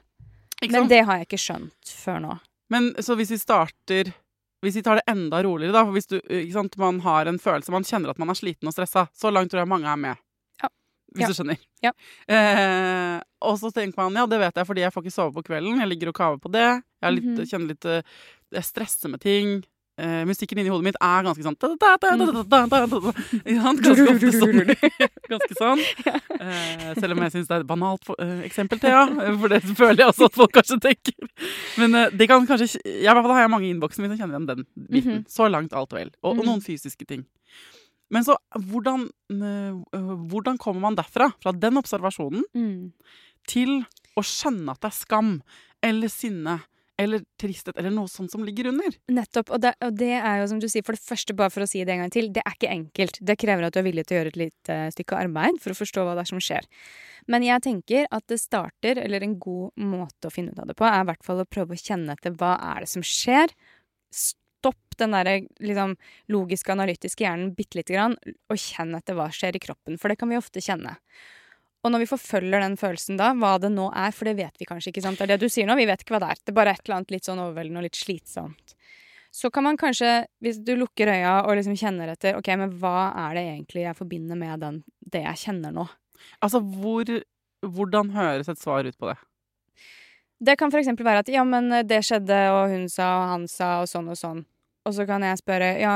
[0.71, 2.37] Men det har jeg ikke skjønt før nå.
[2.71, 4.13] Men så hvis vi starter
[4.63, 5.83] Hvis vi tar det enda roligere, da.
[5.85, 8.65] For hvis du, ikke sant, man har en følelse, man kjenner at man er sliten
[8.65, 9.03] og stressa.
[9.13, 10.17] Så langt tror jeg mange er med
[11.17, 11.29] hvis ja.
[11.31, 11.63] du skjønner.
[11.83, 11.93] Ja.
[12.31, 13.15] Eh,
[13.47, 15.81] og så tenker man ja, det vet jeg fordi jeg får ikke sove på kvelden.
[15.83, 16.67] Jeg ligger og kaver på det.
[17.03, 17.49] Jeg litt, mm -hmm.
[17.49, 18.01] kjenner litt eh,
[18.57, 19.63] Jeg stresser med ting.
[19.97, 21.73] Eh, musikken inni hodet mitt er ganske sånn, sånn.
[25.33, 25.81] Ganske sånn.
[26.37, 29.07] Eh, selv om jeg syns det er et banalt for, eh, eksempel, Thea.
[29.09, 31.15] Eh, for det føler jeg også at folk kanskje tenker.
[31.81, 34.13] Men eh, det kan kanskje jeg, I hvert fall har jeg mange i innboksen min
[34.13, 35.15] som kjenner igjen den biten.
[35.17, 35.25] Mhm.
[35.33, 36.11] Så langt alt vel.
[36.21, 36.45] Og, og mhm.
[36.51, 37.25] noen fysiske ting.
[38.13, 39.99] Men så hvordan, eh,
[40.31, 42.93] hvordan kommer man derfra, fra den observasjonen, Mm.
[43.47, 43.85] til
[44.17, 45.41] å skjønne at det er skam
[45.83, 46.61] eller sinne
[46.99, 48.95] eller tristhet eller noe sånt som ligger under?
[49.07, 49.51] Nettopp.
[49.53, 51.67] Og det, og det er jo som du sier, for det første, bare for å
[51.69, 53.19] si det en gang til, det er ikke enkelt.
[53.23, 55.77] Det krever at du er villig til å gjøre et lite stykke arbeid for å
[55.77, 56.65] forstå hva det er som skjer.
[57.27, 60.75] Men jeg tenker at det starter, eller en god måte å finne ut av det
[60.79, 63.53] på, er i hvert fall å prøve å kjenne etter hva er det som skjer.
[64.67, 65.29] Stopp den der
[65.63, 65.95] liksom,
[66.33, 68.15] logiske, analytiske hjernen bitte lite grann,
[68.51, 70.97] og kjenn etter hva skjer i kroppen, for det kan vi ofte kjenne.
[71.85, 74.67] Og når vi forfølger den følelsen da, hva det nå er, for det vet vi
[74.67, 75.21] kanskje ikke, sant?
[75.21, 76.41] Det er det du sier nå, vi vet ikke hva det er.
[76.41, 78.75] Det er bare et eller annet litt sånn overveldende og litt slitsomt.
[79.37, 83.11] Så kan man kanskje, hvis du lukker øya og liksom kjenner etter, ok, men hva
[83.27, 84.81] er det egentlig jeg forbinder med den,
[85.13, 85.85] det jeg kjenner nå?
[86.41, 87.11] Altså, hvor,
[87.61, 89.17] hvordan høres et svar ut på det?
[90.49, 93.71] Det kan eksempel være at ja, men det skjedde, og hun sa, og han sa,
[93.83, 94.43] og sånn og sånn.
[94.87, 95.95] Og så kan jeg spørre, ja,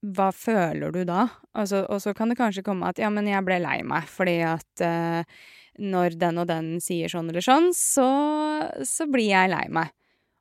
[0.00, 1.26] hva føler du da?
[1.58, 4.06] Og så, og så kan det kanskje komme at ja, men jeg ble lei meg
[4.08, 5.40] fordi at eh,
[5.80, 8.08] når den og den sier sånn eller sånn, så,
[8.86, 9.92] så blir jeg lei meg.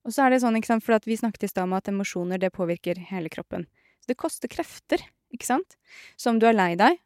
[0.08, 1.90] Og så er det sånn, ikke sant, for at vi snakket i stad om at
[1.92, 3.68] emosjoner, det påvirker hele kroppen.
[4.00, 5.04] Så det koster krefter,
[5.36, 5.76] ikke sant?
[6.16, 7.02] Så om du er lei deg,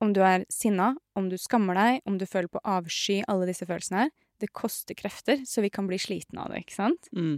[0.00, 3.68] om du er sinna, om du skammer deg, om du føler på avsky, alle disse
[3.68, 7.10] følelsene her, det koster krefter, så vi kan bli slitne av det, ikke sant?
[7.12, 7.36] Mm.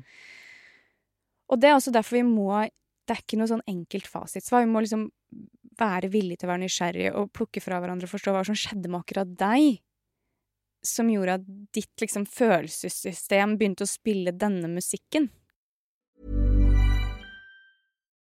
[1.50, 2.62] Og det er også derfor vi må
[3.02, 4.64] Det er ikke noe sånn enkelt fasitsvar.
[4.64, 5.08] Vi må liksom
[5.80, 8.90] være villige til å være nysgjerrige og plukke fra hverandre og forstå hva som skjedde
[8.90, 9.80] med akkurat deg.
[10.86, 15.30] Som gjorde at ditt liksom følelsessystem begynte å spille denne musikken.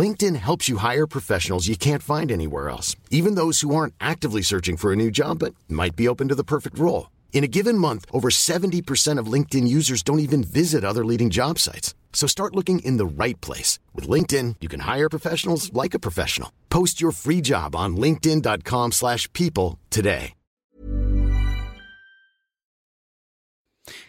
[0.00, 4.42] LinkedIn helps you hire professionals you can't find anywhere else, even those who aren't actively
[4.42, 7.10] searching for a new job but might be open to the perfect role.
[7.32, 11.58] In a given month, over 70% of LinkedIn users don't even visit other leading job
[11.58, 11.94] sites.
[12.14, 13.78] So start looking in the right place.
[13.92, 16.50] With LinkedIn, you can hire professionals like a professional.
[16.70, 20.32] Post your free job on linkedin.com/people slash people today.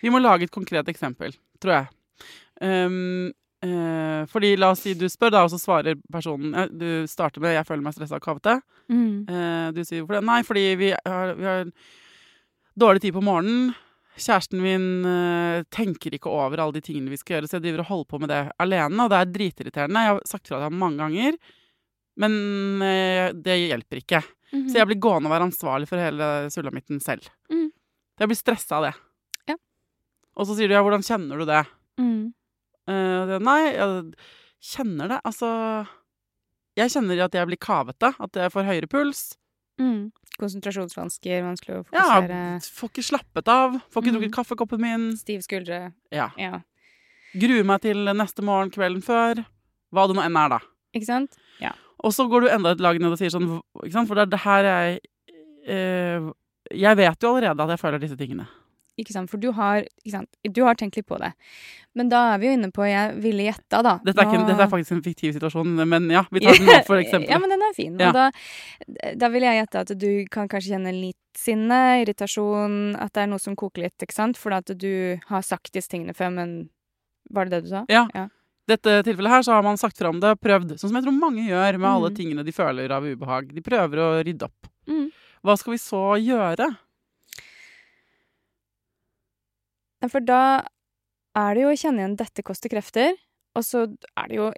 [0.01, 1.87] Vi må lage et konkret eksempel, tror jeg.
[2.61, 3.33] Um,
[3.65, 7.41] eh, fordi la oss si du spør, da, og så svarer personen ja, Du starter
[7.41, 8.61] med 'jeg føler meg stressa og kavete'.
[8.89, 10.25] Eh, du sier hvorfor det?
[10.25, 11.65] Nei, fordi vi har, vi har
[12.77, 13.73] dårlig tid på morgenen.
[14.15, 17.83] Kjæresten min eh, tenker ikke over alle de tingene vi skal gjøre, så jeg driver
[17.83, 20.03] og holder på med det alene, og det er dritirriterende.
[20.05, 21.35] Jeg har sagt fra til ham mange ganger,
[22.23, 22.37] men
[22.85, 24.21] eh, det hjelper ikke.
[24.53, 24.69] Mhm.
[24.69, 27.27] Så jeg blir gående og være ansvarlig for hele sulamitten selv.
[27.51, 27.67] Mm.
[28.21, 28.93] Jeg blir stressa av det.
[29.51, 29.57] Ja.
[30.39, 31.63] Og så sier du ja, hvordan kjenner du det?
[31.99, 32.31] Mm.
[32.87, 34.13] Det, nei, jeg
[34.61, 35.19] kjenner det.
[35.25, 35.87] Altså
[36.77, 38.13] Jeg kjenner at jeg blir kavete.
[38.19, 39.37] At jeg får høyere puls.
[39.79, 40.11] Mm.
[40.39, 42.71] Konsentrasjonsvansker, vanskelig å Ja, fokusere.
[42.79, 43.77] får ikke slappet av.
[43.91, 44.19] Får ikke Mm.
[44.19, 45.17] drukket kaffekoppen min.
[45.17, 45.93] Stiv skuldre.
[46.11, 46.29] Ja.
[46.37, 46.59] Ja.
[47.35, 49.45] Gruer meg til neste morgen kvelden før.
[49.93, 50.59] Hva det nå enn er, da.
[50.93, 51.37] Ikke sant?
[51.59, 51.71] Ja.
[52.03, 53.61] Og så går du enda et lag ned og sier sånn?
[54.07, 54.99] For det er det her jeg
[55.67, 56.31] eh,
[56.71, 58.47] Jeg vet jo allerede at jeg føler disse tingene.
[58.97, 59.27] Ikke sant?
[59.29, 60.29] For du har, sant?
[60.47, 61.33] du har tenkt litt på det.
[61.95, 63.97] Men da er vi jo inne på Jeg ville gjetta, da.
[64.05, 66.65] Dette er, ikke, Nå- dette er faktisk en fiktiv situasjon, men ja, vi tar den
[66.69, 67.27] nå for eksempel.
[67.29, 67.97] ja, men den er fin.
[67.99, 68.09] Ja.
[68.09, 68.29] Og da,
[69.19, 73.27] da vil jeg gjette at du kan kanskje kjenne litt sinne, irritasjon, at det er
[73.33, 74.37] noe som koker litt, ikke sant?
[74.39, 76.55] For at du har sagt disse tingene før, men
[77.33, 77.83] Var det det du sa?
[77.89, 78.05] Ja.
[78.15, 78.27] Ja.
[78.69, 81.43] Dette tilfellet her så har man sagt fram det, prøvd, sånn som jeg tror mange
[81.45, 82.15] gjør med alle Mm.
[82.17, 83.51] tingene de føler av ubehag.
[83.53, 84.69] De prøver å rydde opp.
[84.87, 85.09] Mm.
[85.45, 86.65] Hva skal vi så gjøre?
[89.94, 90.65] Ja, For da
[91.35, 93.17] er det jo å kjenne igjen 'dette koster krefter',
[93.55, 94.51] og så er det jo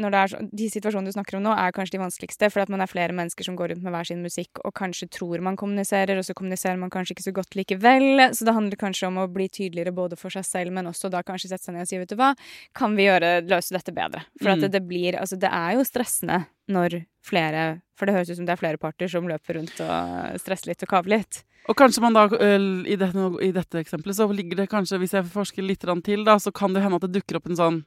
[0.00, 2.64] når det er så, De situasjonene du snakker om nå, er kanskje de vanskeligste, for
[2.64, 5.42] at man er flere mennesker som går rundt med hver sin musikk og kanskje tror
[5.44, 8.24] man kommuniserer, og så kommuniserer man kanskje ikke så godt likevel.
[8.34, 11.22] Så det handler kanskje om å bli tydeligere både for seg selv, men også da
[11.26, 12.34] kanskje sette seg ned og si 'vet du hva,
[12.74, 14.24] kan vi gjøre, løse dette bedre'?
[14.40, 14.62] For at Mm.
[14.62, 18.46] det, det blir Altså, det er jo stressende når flere For det høres ut som
[18.46, 21.44] det er flere parter som løper rundt og stresser litt og kaver litt.
[21.68, 25.24] Og kanskje man da, i dette, i dette eksempelet, så ligger det kanskje, hvis jeg
[25.28, 27.84] forsker litt til, da, så kan det hende at det dukker opp en sånn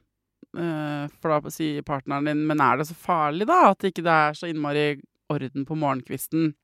[0.54, 3.70] For da sier partneren din Men er det så farlig, da?
[3.72, 5.00] At ikke det er så innmari
[5.32, 6.54] orden på morgenkvisten?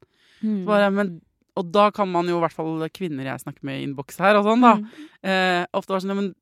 [0.43, 0.65] Mm.
[0.69, 1.21] Bare, men,
[1.57, 4.37] og da kan man jo, i hvert fall kvinner jeg snakker med i innboks her
[4.39, 5.09] og sånn, da, Mm.
[5.25, 6.35] eh, ofte var sånn ja, men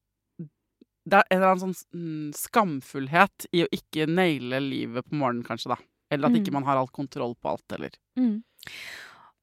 [1.09, 5.43] det er en eller annen sånn mm, skamfullhet i å ikke naile livet på morgenen,
[5.47, 5.79] kanskje, da.
[6.11, 6.43] Eller at Mm.
[6.43, 7.91] ikke man har all kontroll på alt, eller.
[8.19, 8.43] Mm.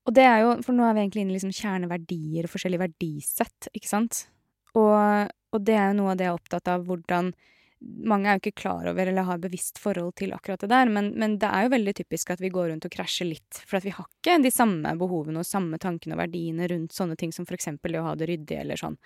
[0.05, 2.83] Og det er jo, for nå er vi egentlig inne i liksom kjerneverdier og forskjellige
[2.85, 4.27] verdisett, ikke sant?
[4.75, 7.33] Og, og det er jo noe av det jeg er opptatt av, hvordan
[7.81, 11.11] mange er jo ikke klar over eller har bevisst forhold til akkurat det der, men,
[11.19, 13.85] men det er jo veldig typisk at vi går rundt og krasjer litt, for at
[13.85, 17.47] vi har ikke de samme behovene og samme tankene og verdiene rundt sånne ting som
[17.49, 18.97] eksempel det å ha det ryddig eller sånn.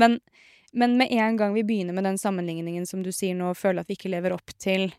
[0.00, 0.18] Men,
[0.72, 3.82] men med en gang vi begynner med den sammenligningen som du sier nå, og føler
[3.82, 4.90] at vi ikke lever opp til,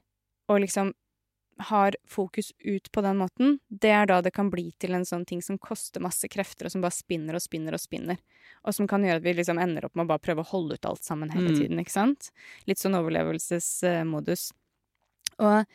[0.51, 0.91] og liksom
[1.57, 5.25] har fokus ut på den måten, det er da det kan bli til en sånn
[5.25, 8.17] ting som koster masse krefter, og som bare spinner og spinner og spinner.
[8.65, 10.75] Og som kan gjøre at vi liksom ender opp med å bare prøve å holde
[10.75, 11.59] ut alt sammen hele Mm.
[11.59, 12.31] tiden, ikke sant?
[12.65, 14.51] Litt sånn overlevelsesmodus.
[15.39, 15.65] Og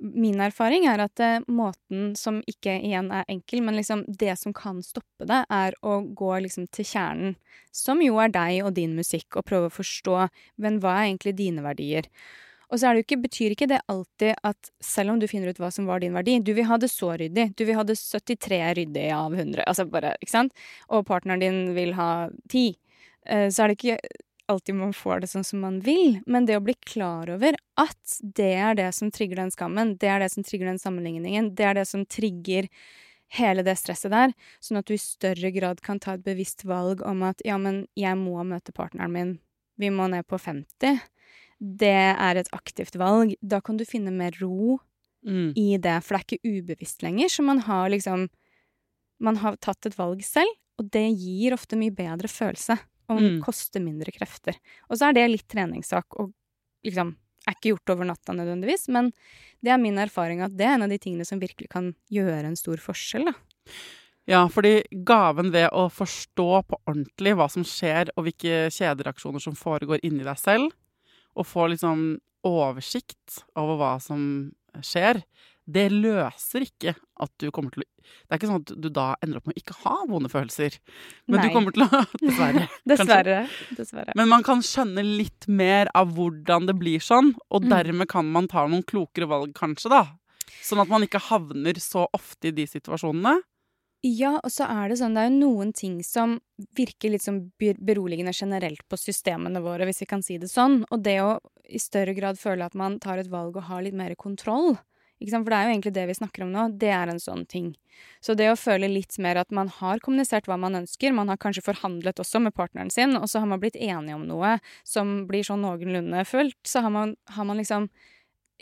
[0.00, 4.52] min erfaring er at eh, måten som ikke igjen er enkel, men liksom det som
[4.56, 7.34] kan stoppe det, er å gå liksom til kjernen,
[7.70, 11.36] som jo er deg og din musikk, og prøve å forstå men hva er egentlig
[11.36, 12.08] dine verdier.
[12.70, 15.88] Og så ikke, betyr ikke det alltid at selv om du finner ut hva som
[15.90, 17.50] var din verdi Du vil ha det så ryddig.
[17.58, 19.64] Du vil ha det 73 ryddig av 100.
[19.66, 20.54] Altså bare, ikke sant?
[20.88, 22.76] Og partneren din vil ha 10.
[23.26, 23.98] Eh, Så er det ikke
[24.50, 28.16] alltid man får det sånn som man vil, men det å bli klar over at
[28.22, 31.68] det er det som trigger den skammen, det er det som trigger den sammenligningen, det
[31.68, 32.66] er det som trigger
[33.38, 37.04] hele det stresset der, sånn at du i større grad kan ta et bevisst valg
[37.06, 39.32] om at ja, men jeg må møte partneren min,
[39.78, 40.98] vi må ned på 50
[41.60, 43.34] det er et aktivt valg.
[43.42, 44.78] Da kan du finne mer ro
[45.20, 45.52] Mm.
[45.54, 47.28] i det, for det er ikke ubevisst lenger.
[47.28, 48.28] Så man har liksom
[49.20, 52.78] Man har tatt et valg selv, og det gir ofte mye bedre følelse.
[53.10, 53.42] Og Mm.
[53.42, 54.54] koster mindre krefter.
[54.88, 56.32] Og så er det litt treningssak, og
[56.82, 59.12] liksom er ikke gjort over natta nødvendigvis, men
[59.62, 62.44] det er min erfaring at det er en av de tingene som virkelig kan gjøre
[62.46, 63.34] en stor forskjell, da.
[64.26, 69.54] Ja, fordi gaven ved å forstå på ordentlig hva som skjer, og hvilke kjedereaksjoner som
[69.54, 70.72] foregår inni deg selv,
[71.36, 74.22] og få liksom oversikt over hva som
[74.82, 75.22] skjer,
[75.70, 77.88] det løser ikke at du kommer til å
[78.26, 80.78] Det er ikke sånn at du da ender opp med å ikke ha vonde følelser.
[81.28, 81.44] Men Nei.
[81.46, 82.64] du kommer til å Dessverre.
[82.90, 83.36] Dessverre.
[83.76, 84.14] Dessverre.
[84.18, 87.70] Men man kan skjønne litt mer av hvordan det blir sånn, og Mm.
[87.70, 90.02] dermed kan man ta noen klokere valg, kanskje, da.
[90.64, 93.36] Sånn at man ikke havner så ofte i de situasjonene.
[94.00, 96.38] Ja, og så er det sånn, det er jo noen ting som
[96.76, 100.86] virker litt som beroligende generelt på systemene våre, hvis vi kan si det sånn.
[100.88, 101.34] Og det å
[101.68, 104.78] i større grad føle at man tar et valg og har litt mer kontroll.
[105.20, 105.44] Ikke sant?
[105.44, 106.64] For det er jo egentlig det vi snakker om nå.
[106.80, 107.74] Det er en sånn ting.
[108.24, 111.36] Så det å føle litt mer at man har kommunisert hva man ønsker, man har
[111.42, 114.56] kanskje forhandlet også med partneren sin, og så har man blitt enige om noe
[114.88, 117.90] som blir sånn noenlunde fulgt, så har man, har man liksom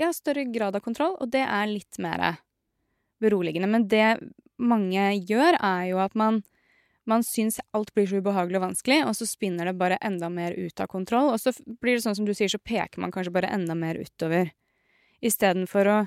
[0.03, 2.43] ja, større grad av kontroll, og det er litt mer
[3.23, 3.71] beroligende.
[3.71, 4.19] Men det
[4.59, 6.43] mange gjør, er jo at man,
[7.09, 10.57] man syns alt blir så ubehagelig og vanskelig, og så spinner det bare enda mer
[10.59, 11.33] ut av kontroll.
[11.35, 14.01] Og så blir det sånn som du sier, så peker man kanskje bare enda mer
[14.01, 14.53] utover.
[15.25, 15.99] Istedenfor å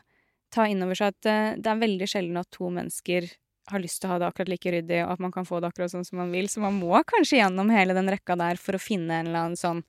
[0.52, 3.28] ta inn over seg at eh, det er veldig sjelden at to mennesker
[3.72, 5.70] har lyst til å ha det akkurat like ryddig, og at man kan få det
[5.72, 6.50] akkurat sånn som man vil.
[6.52, 9.60] Så man må kanskje gjennom hele den rekka der for å finne en eller annen
[9.60, 9.84] sånn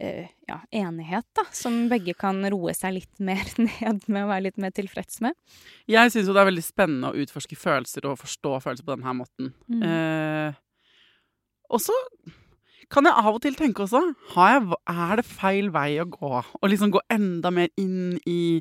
[0.00, 4.60] ja, enighet, da, som begge kan roe seg litt mer ned med og være litt
[4.62, 5.36] mer tilfreds med.
[5.90, 9.16] Jeg syns jo det er veldig spennende å utforske følelser og forstå følelser på denne
[9.20, 9.52] måten.
[9.68, 9.82] Mm.
[9.86, 10.60] Eh,
[11.70, 11.96] og så
[12.90, 14.00] kan jeg av og til tenke også
[14.32, 16.30] har jeg, Er det feil vei å gå?
[16.40, 18.58] Å liksom gå enda mer inn i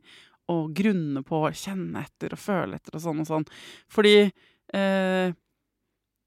[0.50, 3.48] å grunne på, kjenne etter og føle etter og sånn og sånn.
[3.90, 5.34] Fordi eh,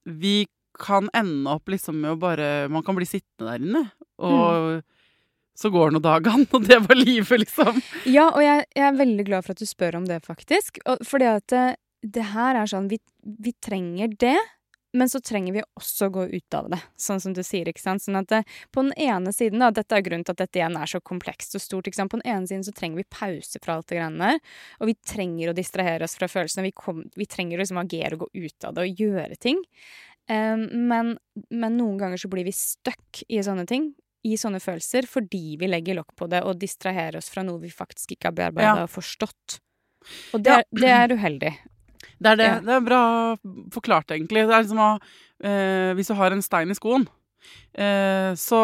[0.07, 0.37] vi
[0.83, 3.83] kan ende opp liksom med å bare Man kan bli sittende der inne,
[4.23, 4.83] og
[5.59, 7.83] så går nå dagene, og det var livet, liksom.
[8.09, 10.81] Ja, og jeg, jeg er veldig glad for at du spør om det, faktisk.
[10.87, 11.67] Og, fordi at det,
[12.03, 14.39] det her er sånn vi, vi trenger det,
[14.93, 17.69] men så trenger vi også å gå ut av det, sånn som du sier.
[17.69, 18.03] ikke sant?
[18.05, 18.43] Sånn at det,
[18.77, 21.57] På den ene siden, da, dette er grunnen til at dette igjen er så komplekst
[21.57, 22.13] og stort, ikke sant?
[22.13, 24.41] på den ene siden så trenger vi pause fra alt det greiene der.
[24.81, 26.67] Og vi trenger å distrahere oss fra følelsene.
[26.69, 29.65] Vi, kom, vi trenger å liksom agere og gå ut av det og gjøre ting.
[30.31, 31.17] Um, men,
[31.51, 33.89] men, noen ganger så blir vi stuck i sånne ting,
[34.23, 37.73] i sånne følelser, fordi vi legger lokk på det og distraherer oss fra noe vi
[37.75, 38.87] faktisk ikke har bearbeida ja.
[38.87, 39.59] og forstått.
[40.35, 40.79] Og det, ja.
[40.83, 41.53] det er uheldig.
[42.23, 42.63] Det er, det, ja.
[42.63, 43.03] det er bra
[43.75, 44.47] forklart, egentlig.
[44.47, 44.93] Det er liksom å
[45.43, 47.07] eh, Hvis du har en stein i skoen,
[47.75, 48.61] eh, så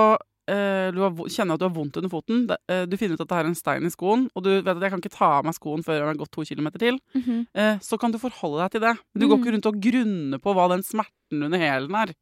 [0.50, 2.44] eh, du har, kjenner at du har vondt under foten.
[2.70, 4.86] Eh, du finner ut at det er en stein i skoen, og du vet at
[4.86, 7.02] jeg kan ikke ta av meg skoen før jeg har gått to kilometer til.
[7.14, 7.80] Mm -hmm.
[7.82, 8.94] så kan du forholde deg til det.
[9.14, 9.28] Du mm.
[9.28, 12.14] går ikke rundt og grunner på hva den smerten under hælen er.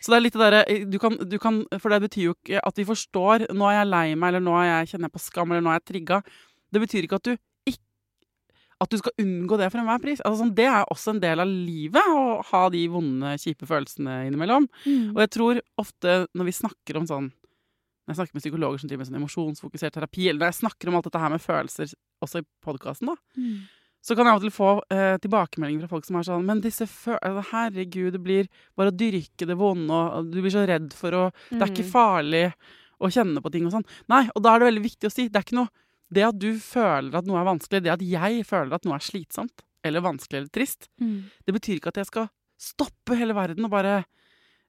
[0.00, 2.60] Så det er litt det derre eh, du, du kan, For det betyr jo ikke
[2.62, 5.24] at vi forstår Nå er jeg lei meg, eller nå er jeg, kjenner jeg på
[5.24, 6.20] skam, eller nå er jeg trigga.
[6.72, 7.34] Det betyr ikke at du
[8.82, 10.22] at du skal unngå det for enhver pris.
[10.22, 14.24] Altså, sånn, det er også en del av livet, å ha de vonde, kjipe følelsene
[14.28, 14.66] innimellom.
[14.82, 15.12] Mm.
[15.12, 17.30] Og jeg tror ofte når vi snakker om sånn
[18.02, 20.90] Når jeg snakker med psykologer som driver med sånn emosjonsfokusert terapi, eller når jeg snakker
[20.90, 21.92] om alt dette her med følelser
[22.24, 23.60] også i podkasten, da, mm.
[24.02, 26.62] Så kan jeg av og til få eh, tilbakemeldinger fra folk som er sånn Men
[26.64, 30.90] disse følelsene Herregud, det blir bare å dyrke det vonde, og du blir så redd
[30.96, 31.52] for å mm.
[31.52, 31.92] Det er ikke mm.
[31.92, 32.44] farlig
[33.02, 33.86] å kjenne på ting og sånn.
[34.10, 35.72] Nei, og da er det veldig viktig å si det er ikke noe
[36.12, 39.04] det at du føler at noe er vanskelig, det at jeg føler at noe er
[39.04, 41.18] slitsomt eller vanskelig eller trist, mm.
[41.46, 42.28] det betyr ikke at jeg skal
[42.60, 44.02] stoppe hele verden og bare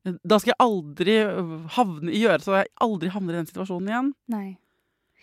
[0.03, 1.13] Da skal jeg aldri
[1.75, 4.09] havne, gjøre så jeg aldri havner i den situasjonen igjen.
[4.33, 4.47] Nei.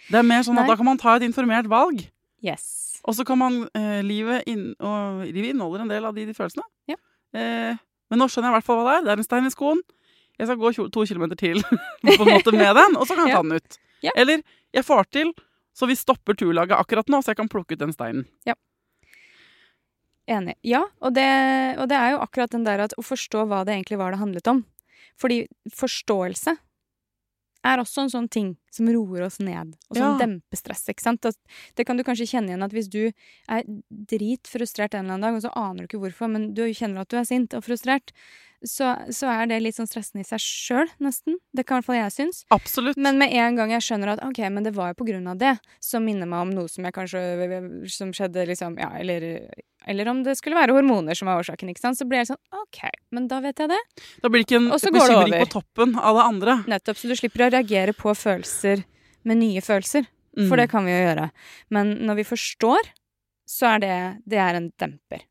[0.07, 0.71] Det er mer sånn at Nei.
[0.73, 2.07] da kan man ta et informert valg.
[2.45, 2.65] Yes.
[3.05, 6.37] Og så kan man eh, livet, inn, og, livet inneholder en del av de, de
[6.37, 6.65] følelsene.
[6.91, 6.97] Ja.
[7.37, 9.07] Eh, men nå skjønner jeg i hvert fall hva det er.
[9.07, 9.85] Det er en stein i skoen.
[10.41, 11.61] Jeg skal gå to kilometer til
[12.07, 13.81] på en måte med den, og så kan jeg ta den ut.
[14.05, 14.17] Ja.
[14.17, 14.45] Eller
[14.77, 15.33] jeg får til
[15.77, 18.27] så vi stopper turlaget akkurat nå, så jeg kan plukke ut den steinen.
[18.49, 18.57] Ja.
[20.31, 20.57] Enig.
[20.67, 21.27] Ja, og det,
[21.81, 24.21] og det, er jo akkurat den der at å forstå hva det egentlig var det
[24.21, 24.61] handlet om.
[25.21, 26.55] Fordi forståelse
[27.67, 30.19] er også en sånn ting som roer oss ned, og som ja.
[30.23, 30.87] demper stress.
[30.89, 31.27] ikke sant?
[31.77, 35.39] Det kan du kanskje kjenne igjen at hvis du er dritfrustrert en eller annen dag,
[35.39, 38.15] og så aner du ikke hvorfor, men du kjenner at du er sint og frustrert,
[38.67, 41.39] så, så, er det litt sånn stressende i seg sjøl, nesten.
[41.57, 42.43] Det kan i hvert fall jeg synes.
[42.53, 42.99] Absolutt.
[43.01, 45.39] Men med en gang jeg skjønner at ok, men det var jo på grunn av
[45.41, 47.23] det, som minner meg om noe som jeg kanskje
[47.93, 49.25] Som skjedde liksom Ja, eller,
[49.89, 52.01] eller om det skulle være hormoner som var årsaken, ikke sant.
[52.01, 52.85] Så blir jeg sånn OK,
[53.17, 53.81] men da vet jeg det.
[54.21, 54.71] Da blir det ikke en
[55.01, 56.61] bekymring på toppen av det andre.
[56.77, 57.01] Nettopp.
[57.01, 58.85] Så du slipper å reagere på følelser
[59.25, 60.05] med nye følelser.
[60.37, 60.61] For mm.
[60.61, 61.27] det kan vi jo gjøre.
[61.75, 62.93] Men når vi forstår,
[63.51, 63.97] så er det,
[64.31, 65.25] det er en demper.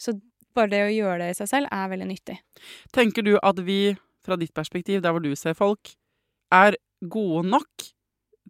[0.00, 0.16] Så
[0.56, 2.38] bare det å gjøre det i seg selv er veldig nyttig.
[2.94, 5.94] Tenker du at vi, fra ditt perspektiv, der hvor du ser folk,
[6.52, 7.90] er gode nok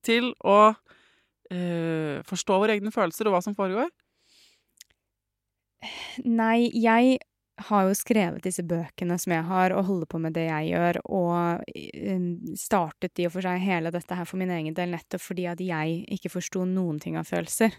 [0.04, 0.74] til å
[1.52, 3.90] eh, forstå våre egne følelser og hva som foregår?
[6.24, 7.18] Nei, jeg
[7.68, 10.98] har jo skrevet disse bøkene som jeg har, og holder på med det jeg gjør,
[11.14, 11.64] og
[12.08, 15.46] um, startet i og for seg hele dette her for min egen del nettopp fordi
[15.50, 17.76] at jeg ikke forsto noen ting av følelser.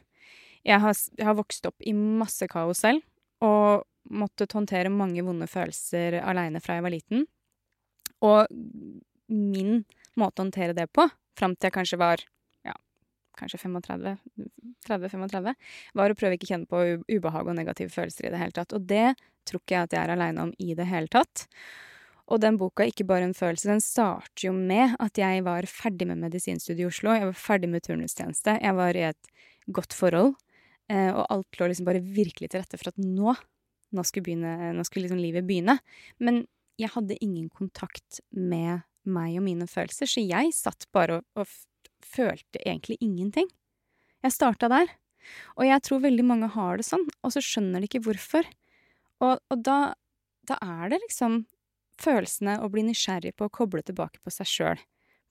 [0.63, 3.03] Jeg har, jeg har vokst opp i masse kaos selv,
[3.43, 7.25] og måttet håndtere mange vonde følelser aleine fra jeg var liten.
[8.23, 8.47] Og
[9.33, 9.83] min
[10.19, 12.23] måte å håndtere det på, fram til jeg kanskje var
[12.67, 12.75] ja,
[13.39, 14.17] kanskje 35,
[14.87, 15.55] 30-35,
[15.99, 18.75] var å prøve ikke kjenne på ubehag og negative følelser i det hele tatt.
[18.75, 19.15] Og det
[19.47, 21.47] tror ikke jeg at jeg er aleine om i det hele tatt.
[22.31, 26.07] Og den boka, ikke bare en følelse, den starter jo med at jeg var ferdig
[26.07, 27.15] med medisinstudiet i Oslo.
[27.17, 28.55] Jeg var ferdig med turnustjeneste.
[28.63, 29.33] Jeg var i et
[29.75, 30.37] godt forhold.
[30.91, 33.35] Eh, og alt lå liksom bare virkelig til rette for at nå
[33.93, 35.77] nå skulle, begynne, nå skulle liksom livet begynne.
[36.23, 36.43] Men
[36.81, 42.03] jeg hadde ingen kontakt med meg og mine følelser, så jeg satt bare og, og
[42.03, 43.49] følte egentlig ingenting.
[44.23, 44.91] Jeg starta der.
[45.55, 48.47] Og jeg tror veldig mange har det sånn, og så skjønner de ikke hvorfor.
[49.23, 49.93] Og, og da,
[50.49, 51.43] da, er det liksom
[52.01, 54.83] følelsene å bli nysgjerrig på å koble tilbake på seg sjøl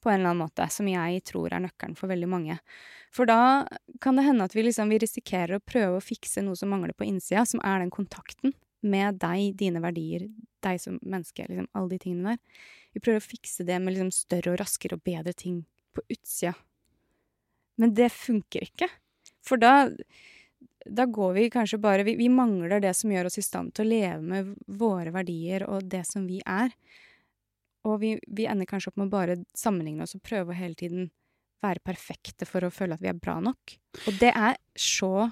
[0.03, 2.59] på en eller annen måte, som jeg tror er nøkkelen for veldig mange.
[3.13, 3.65] For da
[4.03, 6.95] kan det hende at vi, liksom, vi risikerer å prøve å fikse noe som mangler
[6.97, 10.27] på innsida, som er den kontakten med deg, dine verdier,
[10.65, 12.61] deg som menneske, liksom alle de tingene der.
[12.93, 15.63] Vi prøver å fikse det med liksom større og raskere og bedre ting
[15.95, 16.53] på utsida.
[17.79, 18.89] Men det funker ikke.
[19.43, 19.89] For da,
[20.85, 23.85] da går vi kanskje bare vi, vi mangler det som gjør oss i stand til
[23.85, 26.73] å leve med våre verdier og det som vi er.
[27.83, 30.77] Og vi, vi, ender kanskje opp med å bare sammenligne oss og prøve å hele
[30.79, 31.09] tiden
[31.63, 33.77] være perfekte for å føle at vi er bra nok.
[34.07, 35.29] Og det er så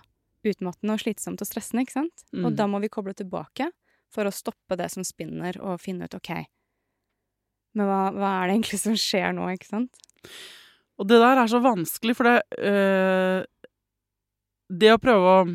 [0.47, 2.25] utmattende og slitsomt og stressende, ikke sant?
[2.33, 2.47] Mm.
[2.47, 3.69] Og da må vi koble tilbake
[4.11, 6.33] for å stoppe det som spinner, og finne ut OK,
[7.77, 10.01] men hva, hva er det egentlig som skjer nå, ikke sant?
[10.99, 13.41] Og det der er så vanskelig, for det øh,
[14.69, 15.45] Det å prøve å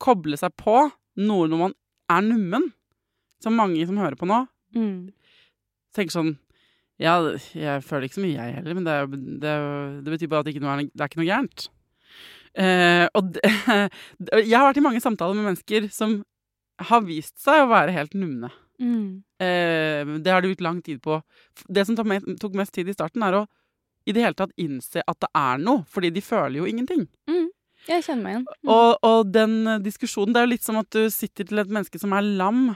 [0.00, 0.76] koble seg på
[1.18, 1.74] noe når man
[2.12, 2.68] er nummen,
[3.42, 4.44] som mange som hører på nå,
[4.76, 5.08] Mm.
[5.98, 6.36] Tenker sånn
[6.98, 7.16] Ja,
[7.54, 9.10] jeg føler ikke så mye, jeg heller, men det, er-
[9.44, 9.52] det,
[10.06, 11.66] det betyr bare at det ikke, er, det er ikke noe gærent.
[12.58, 13.42] Eh, og det,
[14.48, 16.16] jeg har vært i mange samtaler med mennesker som
[16.88, 18.50] har vist seg å være helt numne.
[18.82, 19.20] Mm.
[19.42, 21.20] Eh, det har de brukt lang tid på.
[21.70, 23.44] Det som tok mest, tok mest tid i starten, er å
[24.08, 27.02] i det hele tatt innse at det er noe, fordi de føler jo ingenting.
[27.28, 27.48] Mm.
[27.88, 28.44] Jeg kjenner meg igjen.
[28.64, 28.70] Mm.
[28.74, 32.00] Og, og den diskusjonen, det er jo litt som at du sitter til et menneske
[32.00, 32.70] som er lam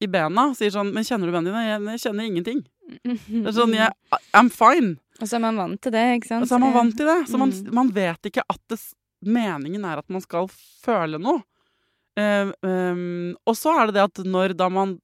[0.00, 1.62] i bena, og sier sånn Men kjenner du bena dine?
[1.64, 2.62] Jeg, jeg kjenner ingenting.
[3.06, 3.90] Det er sånn, jeg,
[4.36, 4.96] I'm fine.
[5.20, 6.42] Og så er man vant til det, ikke sant?
[6.44, 7.18] Og så er man vant til det.
[7.30, 7.72] Så man, Mm.
[7.74, 8.76] man vet ikke at det,
[9.24, 10.48] meningen er at man skal
[10.84, 11.40] føle noe.
[12.16, 14.94] Uh, um, og så er det det at når da man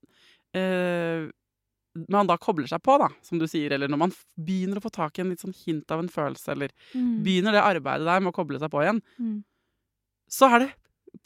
[0.57, 1.29] uh,
[2.09, 4.93] man da kobler seg på, da, som du sier, eller når man begynner å få
[4.95, 7.23] tak i en litt sånn hint av en følelse, eller Mm.
[7.25, 9.43] begynner det arbeidet der med å koble seg på igjen, Mm.
[10.31, 10.71] så er det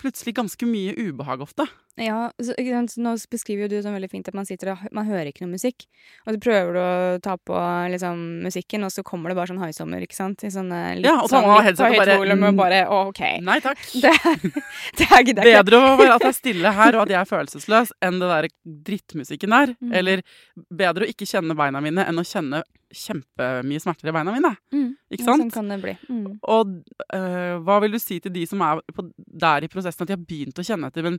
[0.03, 1.69] plutselig ganske mye ubehag ofte.
[1.97, 2.53] Ja, så?
[3.01, 5.55] Nå beskriver jo du sånn veldig fint at man sitter og man hører ikke noe
[5.55, 5.87] musikk.
[6.27, 7.57] Og så prøver du å ta på
[7.95, 10.45] liksom, musikken, og så kommer det bare sånn haisommer, ikke sant?
[10.45, 12.61] I sånne litt Ja, og tar sånn man av litt på høyt bare- volum, og
[12.61, 13.23] bare Å, OK.
[13.49, 13.81] Nei takk.
[13.97, 14.13] Det,
[15.01, 15.37] det er ikke.
[15.41, 18.33] Bedre å være at jeg er stille her, og at jeg er følelsesløs, enn det
[18.35, 18.51] der
[18.93, 19.75] drittmusikken der.
[19.81, 19.93] Mm.
[20.03, 20.25] Eller
[20.69, 22.63] bedre å ikke kjenne beina mine enn å kjenne
[22.97, 24.53] kjempemye smerter i beina mine.
[24.73, 24.93] Mm.
[25.11, 25.43] Ikke Ja, sant?
[25.43, 25.95] Sånn kan det bli.
[26.09, 26.39] Mm.
[26.49, 26.71] Og
[27.17, 30.15] øh, hva vil du si til de som er på, der i prosessen at de
[30.15, 31.19] har begynt å kjenne etter, men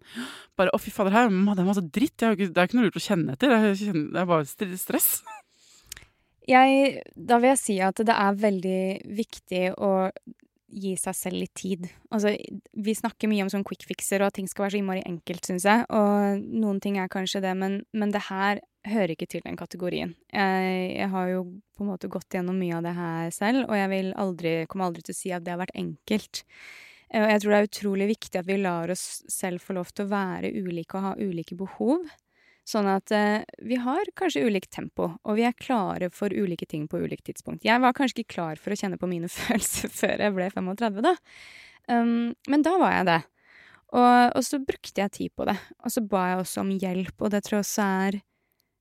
[0.58, 2.18] bare 'Å, fy fader, her, det er masse dritt.
[2.22, 3.54] Ikke, det er ikke noe lurt å kjenne etter.
[3.54, 5.22] Er, det er bare stress'.
[6.48, 8.82] Jeg, da vil jeg si at det er veldig
[9.18, 9.92] viktig å
[10.68, 11.88] gi seg selv litt tid.
[12.12, 12.34] Altså,
[12.76, 15.48] vi snakker mye om sånn quick fixer, og at ting skal være så innmari enkelt,
[15.48, 15.86] syns jeg.
[15.96, 20.14] Og noen ting er kanskje det, men, men det her hører ikke til den kategorien.
[20.32, 21.46] Jeg, jeg har jo
[21.76, 24.90] på en måte gått gjennom mye av det her selv, og jeg vil aldri, kommer
[24.90, 26.44] aldri til å si at det har vært enkelt.
[27.14, 29.92] Eh, Og jeg tror det er utrolig viktig at vi lar oss selv få lov
[29.94, 32.08] til å være ulike og ha ulike behov.
[32.68, 36.84] Sånn at eh, vi har kanskje ulikt tempo, og vi er klare for ulike ting
[36.92, 37.64] på ulikt tidspunkt.
[37.64, 41.02] Jeg var kanskje ikke klar for å kjenne på mine følelser før jeg ble 35,
[41.06, 41.16] da.
[41.88, 43.22] Um, men da var jeg det.
[43.96, 45.56] Og, og så brukte jeg tid på det.
[45.80, 48.20] Og så ba jeg også om hjelp, og det tror jeg også er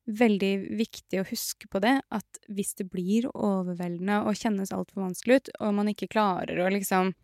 [0.06, 5.38] veldig viktig å huske på det, at hvis det blir overveldende og kjennes altfor vanskelig
[5.40, 7.14] ut, og man ikke klarer å liksom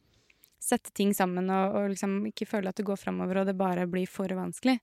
[0.62, 3.88] sette ting sammen og, og liksom ikke føle at det går framover, og det bare
[3.90, 4.78] blir for vanskelig,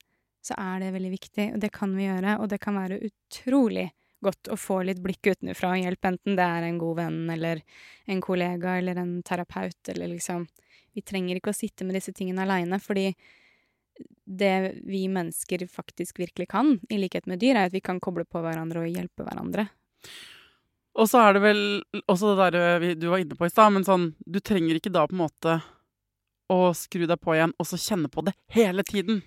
[0.46, 3.90] så er det veldig viktig, og det kan vi gjøre, og det kan være utrolig
[4.20, 7.62] godt å få litt blikk utenfra og hjelp, enten det er en god venn eller
[8.12, 10.48] en kollega eller en terapeut, eller liksom
[10.90, 13.12] Vi trenger ikke å sitte med disse tingene aleine, fordi
[14.26, 18.26] det vi mennesker faktisk virkelig kan, i likhet med dyr, er at vi kan koble
[18.26, 19.68] på hverandre og hjelpe hverandre.
[20.98, 21.60] Og så er det vel
[22.10, 25.06] også det der du var inne på i stad, men sånn Du trenger ikke da
[25.08, 25.60] på en måte
[26.50, 29.20] å skru deg på igjen og så kjenne på det hele tiden.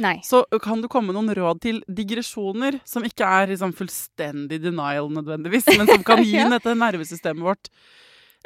[0.00, 0.14] Nei.
[0.24, 5.68] Så kan du komme noen råd til digresjoner som ikke er liksom fullstendig denial nødvendigvis,
[5.76, 6.48] men som kan gi Ja.
[6.52, 7.68] dette nervesystemet vårt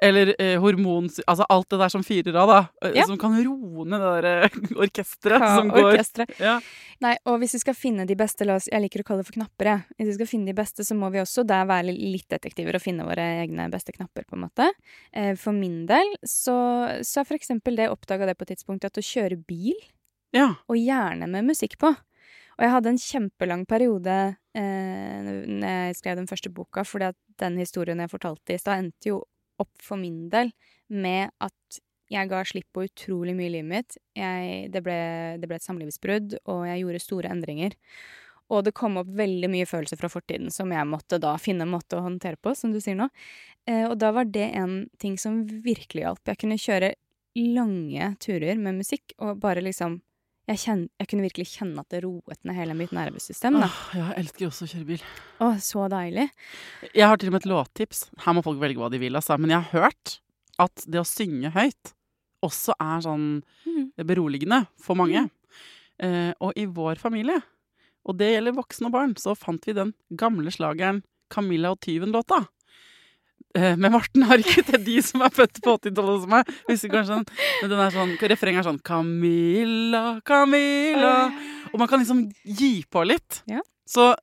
[0.03, 1.07] eller eh, hormon...
[1.26, 2.59] Altså alt det der som fyrer av, da.
[2.88, 3.05] eh, Ja.
[3.07, 6.32] Som kan roe ned det der eh, orkesteret Ja, som går orkestret.
[6.40, 6.57] ja.
[7.05, 9.36] Nei, og hvis vi skal finne de beste, oss, jeg liker å kalle det for
[9.38, 9.84] knapper, jeg.
[9.99, 12.82] Hvis vi skal finne de beste, så må vi også der være litt detektiver og
[12.84, 14.70] finne våre egne beste knapper, på en måte.
[15.12, 16.57] Eh, For min del så,
[17.05, 19.74] så er for eksempel det, oppdaga det på et tidspunkt, at å kjøre bil,
[20.34, 20.53] ja.
[20.66, 21.92] og gjerne med musikk på.
[22.55, 24.14] Og jeg hadde en kjempelang periode
[24.55, 28.84] eh, når jeg skrev den første boka, fordi at den historien jeg fortalte i stad,
[28.84, 29.20] endte jo
[29.62, 30.52] opp for min del
[30.92, 31.80] med at
[32.12, 33.96] jeg ga slipp på utrolig mye i livet mitt.
[34.18, 34.98] Jeg, det, ble,
[35.40, 37.76] det ble et samlivsbrudd, og jeg gjorde store endringer.
[38.52, 41.72] Og det kom opp veldig mye følelser fra fortiden som jeg måtte da finne en
[41.72, 43.09] måte å håndtere på, som du sier nå.
[43.66, 46.22] Eh, og da var det en ting som virkelig hjalp.
[46.28, 46.92] Jeg kunne kjøre
[47.40, 49.98] lange turer med musikk og bare liksom
[50.49, 53.57] jeg, kjen, jeg kunne virkelig kjenne at det roet ned hele mitt nervesystem.
[53.62, 53.68] Da.
[53.70, 55.05] Åh, jeg elsker også å kjøre bil.
[55.40, 56.26] Å, så deilig.
[56.92, 58.05] Jeg har til og med et låttips.
[58.26, 59.38] Her må folk velge hva de vil, altså.
[59.40, 60.18] Men jeg har hørt
[60.62, 61.95] at det å synge høyt
[62.45, 63.28] også er sånn
[63.64, 63.90] Mm.
[64.07, 65.30] beroligende for mange.
[65.99, 67.40] Eh, og i vår familie,
[68.05, 72.47] og det gjelder voksne og barn, så fant vi den gamle slageren 'Camilla og tyven'-låta.
[73.55, 76.52] Eh, med Morten ikke til de som er født på 80-tallet som meg.
[76.66, 77.26] Husker kanskje den.
[77.62, 81.30] Men den er sånn, refrenget er sånn 'Camilla, Camilla'
[81.72, 83.42] Og man kan liksom gi på litt.
[83.50, 83.62] Ja.
[83.86, 84.14] Så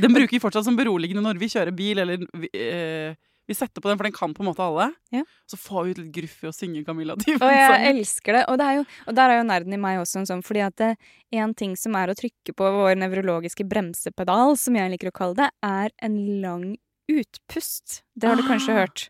[0.00, 3.14] den bruker vi fortsatt som beroligende når vi kjører bil, eller vi, eh,
[3.50, 4.92] Vi setter på den, for den kan på en måte alle.
[5.10, 5.24] Ja.
[5.50, 7.42] Så får vi ut litt gruff i å synge Camilla Dyven.
[7.42, 8.44] Og jeg elsker det.
[8.46, 10.76] Og, det jo, og der er jo nerden i meg også en sånn, fordi at
[10.78, 10.96] det,
[11.32, 15.34] en ting som er å trykke på vår nevrologiske bremsepedal, som jeg liker å kalle
[15.34, 16.76] det, er en lang
[17.20, 18.02] utpust.
[18.16, 18.80] Det har du kanskje Ah.
[18.84, 19.08] hørt.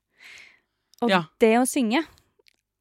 [1.03, 1.23] Og Ja.
[1.41, 2.05] det å synge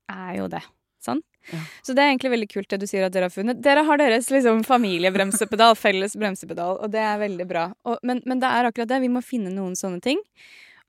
[0.10, 0.64] er jo det.
[1.02, 1.24] Sant?
[1.54, 1.60] Ja.
[1.82, 3.62] Så det er egentlig veldig kult det du sier at dere har funnet.
[3.62, 7.74] Dere har deres liksom familiebremsepedal, felles bremsepedal, og det er veldig bra.
[7.86, 9.02] Og, men, men det er akkurat det.
[9.02, 10.20] Vi må finne noen sånne ting.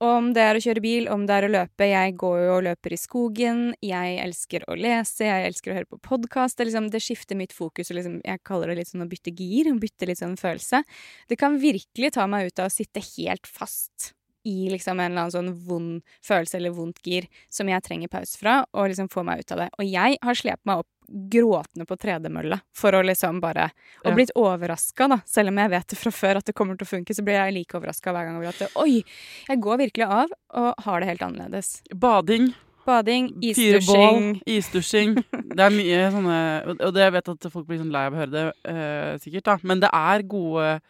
[0.02, 1.84] Om det er å kjøre bil, om det er å løpe.
[1.84, 3.74] Jeg går jo og løper i skogen.
[3.84, 6.56] Jeg elsker å lese, jeg elsker å høre på podkast.
[6.56, 7.90] Det, liksom, det skifter mitt fokus.
[7.92, 9.68] Og liksom, jeg kaller det litt sånn å bytte gir.
[9.78, 10.80] Bytte litt sånn følelse.
[11.28, 14.14] Det kan virkelig ta meg ut av å sitte helt fast
[14.44, 18.38] i liksom en eller annen sånn vond følelse eller vondt gir som jeg trenger pause
[18.40, 19.68] fra, og liksom få meg ut av det.
[19.78, 23.70] Og jeg har slept meg opp gråtende på tredemølla for å liksom bare
[24.04, 25.18] Og blitt overraska, da.
[25.26, 27.34] Selv om jeg vet det fra før at det kommer til å funke, så blir
[27.34, 29.00] jeg like overraska hver gang over at Oi!
[29.48, 31.80] Jeg går virkelig av og har det helt annerledes.
[31.94, 32.52] Bading,
[32.86, 34.30] Bading, isdusjing.
[34.30, 35.18] bål, isdusjing.
[35.50, 36.38] Det er mye sånne
[36.78, 39.44] Og det jeg vet at folk blir sånn lei av å høre det, eh, sikkert,
[39.50, 39.58] da.
[39.66, 40.80] Men det er gode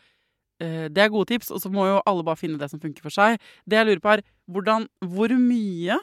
[0.60, 3.14] Det er gode tips, og så må jo alle bare finne det som funker for
[3.14, 3.38] seg.
[3.64, 5.96] Det jeg lurer på, er hvordan Hvor mye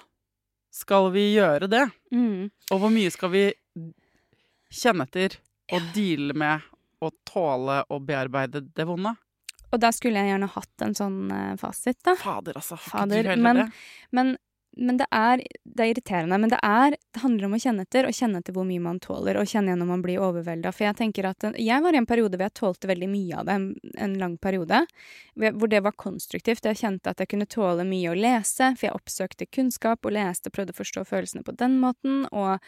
[0.73, 1.85] skal vi gjøre det?
[2.11, 2.49] mm.
[2.73, 3.43] Og hvor mye skal vi
[4.73, 5.37] kjenne etter
[5.73, 6.65] og deale med
[7.03, 9.13] og tåle og bearbeide det vonde?
[9.67, 12.15] Og da skulle jeg gjerne hatt en sånn eh, fasit, da.
[12.19, 12.77] Fader, altså.
[12.79, 13.65] Fader, men-?
[14.15, 14.35] Men,
[14.77, 18.05] men det er Det er irriterende, men det er Det handler om å kjenne etter,
[18.07, 20.71] og kjenne etter hvor mye man tåler, og kjenne igjen når man blir overvelda.
[20.73, 23.45] For jeg tenker at Jeg var i en periode hvor jeg tålte veldig mye av
[23.49, 23.57] det,
[23.97, 24.85] en, lang periode.
[25.37, 26.63] hvor- det var konstruktivt.
[26.65, 30.49] Jeg kjente at jeg kunne tåle mye å lese, for jeg oppsøkte kunnskap og leste,
[30.49, 32.25] prøvde å forstå følelsene på den måten.
[32.31, 32.59] Og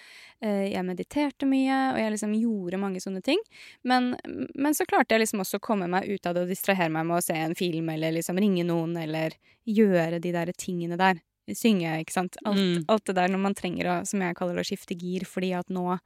[0.42, 3.40] eh, jeg mediterte mye, og jeg liksom gjorde mange sånne ting.
[3.84, 4.16] Men,
[4.56, 7.06] men så klarte jeg liksom også å komme meg ut av det og distrahere meg
[7.06, 9.34] med å se en film, eller liksom ringe noen, eller
[9.70, 11.22] gjøre de der tingene der.
[11.58, 12.38] Synge, ikke sant.
[12.46, 12.86] Alt, Mm.
[12.90, 15.54] alt det der når man trenger å, som jeg kaller det, å skifte gir, fordi
[15.58, 16.00] at nå,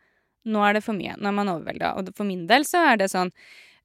[0.45, 1.15] nå er det for mye.
[1.17, 1.95] Nå er man overvelda.
[1.97, 3.31] Og for min del så er det sånn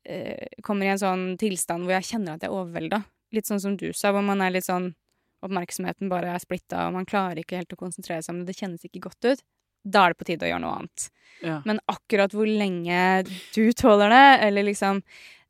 [0.09, 3.05] øh, Kommer i en sånn tilstand hvor jeg kjenner at jeg er overvelda.
[3.33, 4.95] Litt sånn som du sa, hvor man er litt sånn
[5.45, 8.49] Oppmerksomheten bare er splitta, og man klarer ikke helt å konsentrere seg om det.
[8.51, 9.43] Det kjennes ikke godt ut.
[9.87, 11.05] Da er det på tide å gjøre noe annet.
[11.47, 11.61] Ja.
[11.65, 13.23] Men akkurat hvor lenge
[13.55, 14.99] du tåler det, eller liksom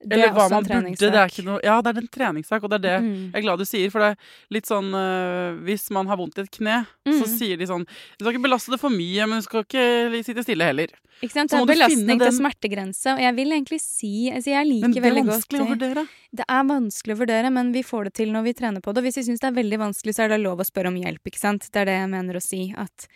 [0.00, 0.94] det Eller er hva man burde.
[0.96, 3.32] Det er ikke noe Ja, det er en treningssak, og det er det Mm.
[3.32, 3.90] jeg er glad du sier.
[3.90, 4.16] For det er
[4.54, 7.38] litt sånn øh, Hvis man har vondt i et kne, så Mm.
[7.38, 7.84] sier de sånn
[8.18, 10.86] Du skal ikke belaste det for mye, men du skal ikke sitte stille heller.
[11.20, 11.50] Ikke sant?
[11.50, 15.02] Så Det er belastning til smertegrense, og jeg vil egentlig si altså Jeg Men liker
[15.02, 16.08] det er vanskelig å vurdere.
[16.32, 18.98] Det er vanskelig å vurdere, men vi får det til når vi trener på det.
[19.02, 20.94] Og hvis vi syns det er veldig vanskelig, så er det lov å spørre om
[20.94, 21.66] hjelp, ikke sant.
[21.72, 22.72] Det er det jeg mener å si.
[22.76, 23.08] At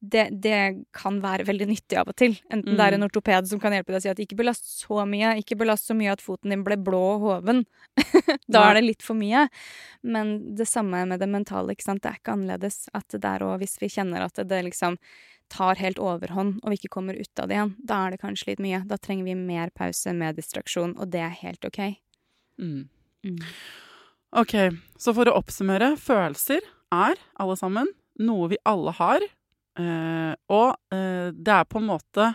[0.00, 2.34] det, det kan være veldig nyttig av og til.
[2.52, 3.08] Enten det er en Mm.
[3.08, 5.96] ortoped som kan hjelpe deg å si at ikke belast så mye, ikke belast så
[5.96, 7.64] mye at foten din ble blå og hoven.
[8.48, 8.70] da ja.
[8.70, 9.48] er det litt for mye.
[10.04, 12.02] Men det samme med det mentale, ikke sant.
[12.04, 12.88] Det er ikke annerledes.
[12.94, 14.98] At det der òg, hvis vi kjenner at det, det liksom
[15.48, 18.50] tar helt overhånd, og vi ikke kommer ut av det igjen, da er det kanskje
[18.52, 18.82] litt mye.
[18.86, 21.80] Da trenger vi mer pause, mer distraksjon, og det er helt OK.
[22.58, 22.88] Mm.
[23.24, 23.38] Mm.
[24.36, 24.54] Ok,
[24.98, 25.94] så for å oppsummere.
[26.02, 26.60] Følelser
[26.92, 27.88] er, alle sammen,
[28.18, 29.22] noe vi alle har.
[29.76, 32.30] Eh, og eh, det er på en måte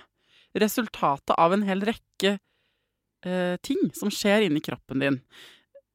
[0.62, 5.24] resultatet av en hel rekke eh, ting som skjer inni kroppen din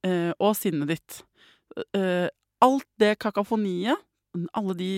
[0.07, 1.15] og sinnet ditt.
[2.63, 3.99] Alt det kakafoniet,
[4.55, 4.91] alle de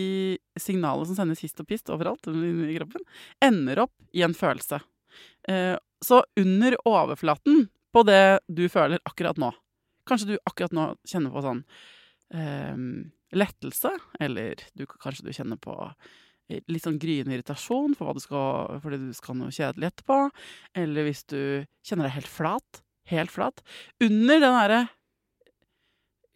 [0.61, 3.07] signalene som sendes hist og pist overalt i kroppen,
[3.41, 4.83] ender opp i en følelse.
[6.05, 8.21] Så under overflaten på det
[8.53, 9.49] du føler akkurat nå
[10.05, 11.65] Kanskje du akkurat nå kjenner på sånn
[13.41, 15.79] lettelse, eller du, kanskje du kjenner på
[16.49, 20.21] litt sånn gryende irritasjon for du skal, fordi du skal noe kjedelig etterpå.
[20.81, 21.41] Eller hvis du
[21.87, 22.83] kjenner deg helt flat.
[23.09, 23.63] Helt flat.
[24.05, 24.81] Under den derre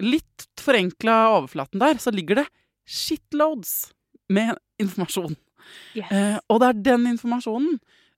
[0.02, 2.46] litt forenkla overflaten der, så ligger det
[2.88, 3.92] shitloads
[4.32, 5.36] med informasjon.
[5.94, 7.76] Eh, og det er den informasjonen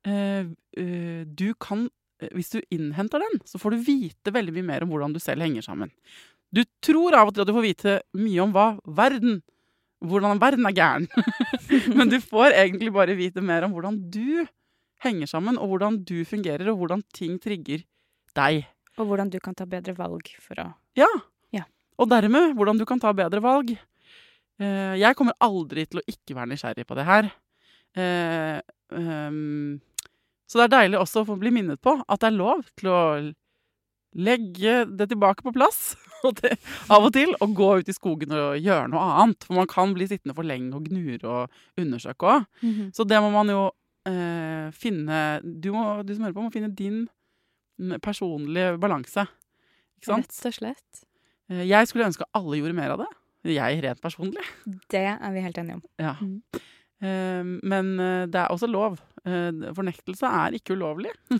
[0.09, 0.47] eh,
[0.81, 1.83] eh, du kan
[2.23, 5.21] eh, Hvis du innhenter den, så får du vite veldig mye mer om hvordan du
[5.21, 5.93] selv henger sammen.
[6.55, 9.43] Du tror av og til at du får vite mye om hva verden
[10.05, 11.09] Hvordan verden er gæren.
[11.97, 14.45] Men du får egentlig bare vite mer om hvordan du
[15.05, 17.85] henger sammen, og hvordan du fungerer, og hvordan ting trigger
[18.37, 18.65] deg.
[18.99, 21.11] Og hvordan du kan ta bedre valg for å Ja.
[21.55, 21.65] Ja.
[21.99, 23.75] Og dermed hvordan du kan ta bedre valg.
[24.61, 27.31] Eh, jeg kommer aldri til å ikke være nysgjerrig på det her.
[27.95, 28.61] Eh,
[28.95, 29.81] ehm,
[30.47, 32.91] så det er deilig også å få bli minnet på at det er lov til
[32.93, 33.01] å
[34.15, 35.95] legge det tilbake på plass
[36.25, 36.55] og det,
[36.89, 39.45] av og til, og gå ut i skogen og gjøre noe annet.
[39.45, 42.47] For man kan bli sittende for lenge og gnure og undersøke òg.
[42.97, 43.65] Så det må man jo
[44.09, 47.03] eh, finne du, må, du som hører på, må finne din
[47.81, 49.27] mm, personlige balanse.
[49.99, 50.31] Ikke sant?
[50.31, 51.05] Rett og slett.
[51.53, 53.11] Eh, Jeg skulle ønske alle gjorde mer av det.
[53.53, 54.45] jeg rent personlig.
[54.89, 55.85] Det er vi helt enige om.
[56.01, 56.15] Ja.
[56.21, 56.39] Mm.
[57.05, 58.97] Eh, men eh, det er også lov.
[59.25, 61.13] Eh, fornektelse er ikke ulovlig.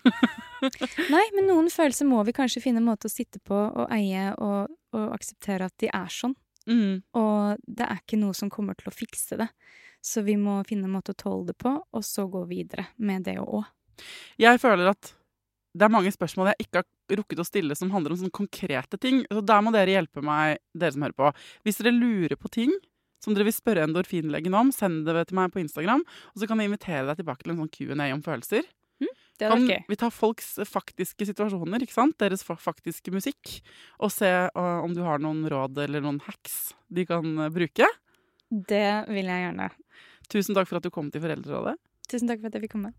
[1.15, 4.31] Nei, men noen følelser må vi kanskje finne en måte å sitte på og eie
[4.41, 6.37] og, og akseptere at de er sånn.
[6.65, 7.03] Mm.
[7.21, 9.51] Og det er ikke noe som kommer til å fikse det.
[10.05, 13.25] Så vi må finne en måte å tåle det på, og så gå videre med
[13.29, 13.65] det òg.
[14.41, 15.13] Jeg føler at
[15.75, 18.99] det er mange spørsmål jeg ikke har rukket å stille som handler om sånne konkrete
[19.01, 19.23] ting.
[19.27, 21.31] Så der må dere hjelpe meg, dere som hører på.
[21.67, 22.75] Hvis dere lurer på ting
[23.25, 26.05] som dere vil spørre endorfinlegen om, send det til meg på Instagram.
[26.35, 28.69] Og så kan jeg invitere deg tilbake til en sånn Q&A om følelser.
[29.39, 29.83] Det Kan okay.
[29.89, 32.15] vi ta folks faktiske situasjoner, ikke sant?
[32.23, 33.57] Deres faktiske musikk,
[33.99, 37.89] og se uh, om du har noen råd eller noen hacks de kan uh, bruke?
[38.55, 39.73] Det vil jeg gjerne.
[40.31, 41.75] Tusen takk for at du kom til Foreldrerådet.
[42.07, 42.95] Tusen takk for at jeg fikk komme.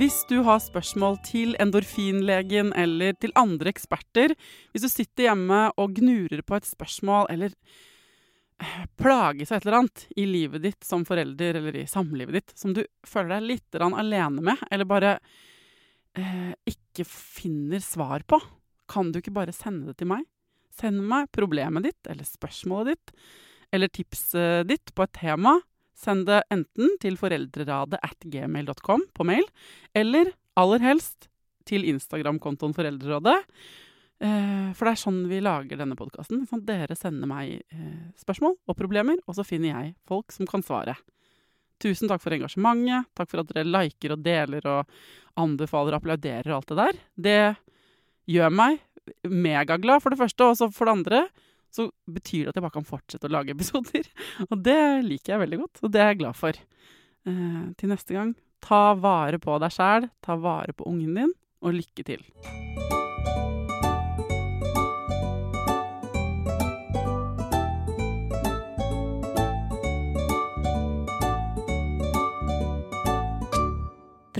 [0.00, 4.32] Hvis du har spørsmål til endorfinlegen eller til andre eksperter,
[4.72, 9.78] hvis du sitter hjemme og gnurer på et spørsmål eller plager plages av et eller
[9.82, 13.78] annet i livet ditt som forelder eller i samlivet ditt som du føler deg litt
[13.84, 15.12] alene med, eller bare
[16.16, 18.40] eh, ikke finner svar på,
[18.88, 20.24] kan du ikke bare sende det til meg?
[20.80, 23.16] Send meg problemet ditt eller spørsmålet ditt
[23.70, 25.58] eller tipset ditt på et tema.
[26.00, 29.44] Send det enten til foreldreradet at gmail.com på mail,
[29.92, 31.28] eller aller helst
[31.68, 33.36] til Instagram-kontoen Foreldrerådet.
[34.20, 36.46] Eh, for det er sånn vi lager denne podkasten.
[36.68, 40.96] Dere sender meg eh, spørsmål og problemer, og så finner jeg folk som kan svare.
[41.80, 43.08] Tusen takk for engasjementet.
[43.16, 45.00] Takk for at dere liker og deler og
[45.40, 47.00] anbefaler og applauderer og alt det der.
[47.28, 47.40] Det
[48.30, 48.80] gjør meg
[49.24, 51.22] megaglad, for det første, og så for det andre
[51.74, 54.08] så betyr det at jeg bare kan fortsette å lage episoder.
[54.50, 56.62] Og det liker jeg veldig godt, og det er jeg glad for.
[57.28, 61.76] Eh, til neste gang, ta vare på deg sjæl, ta vare på ungen din, og
[61.76, 62.24] lykke til.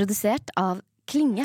[0.01, 1.45] Produsert av Klinge.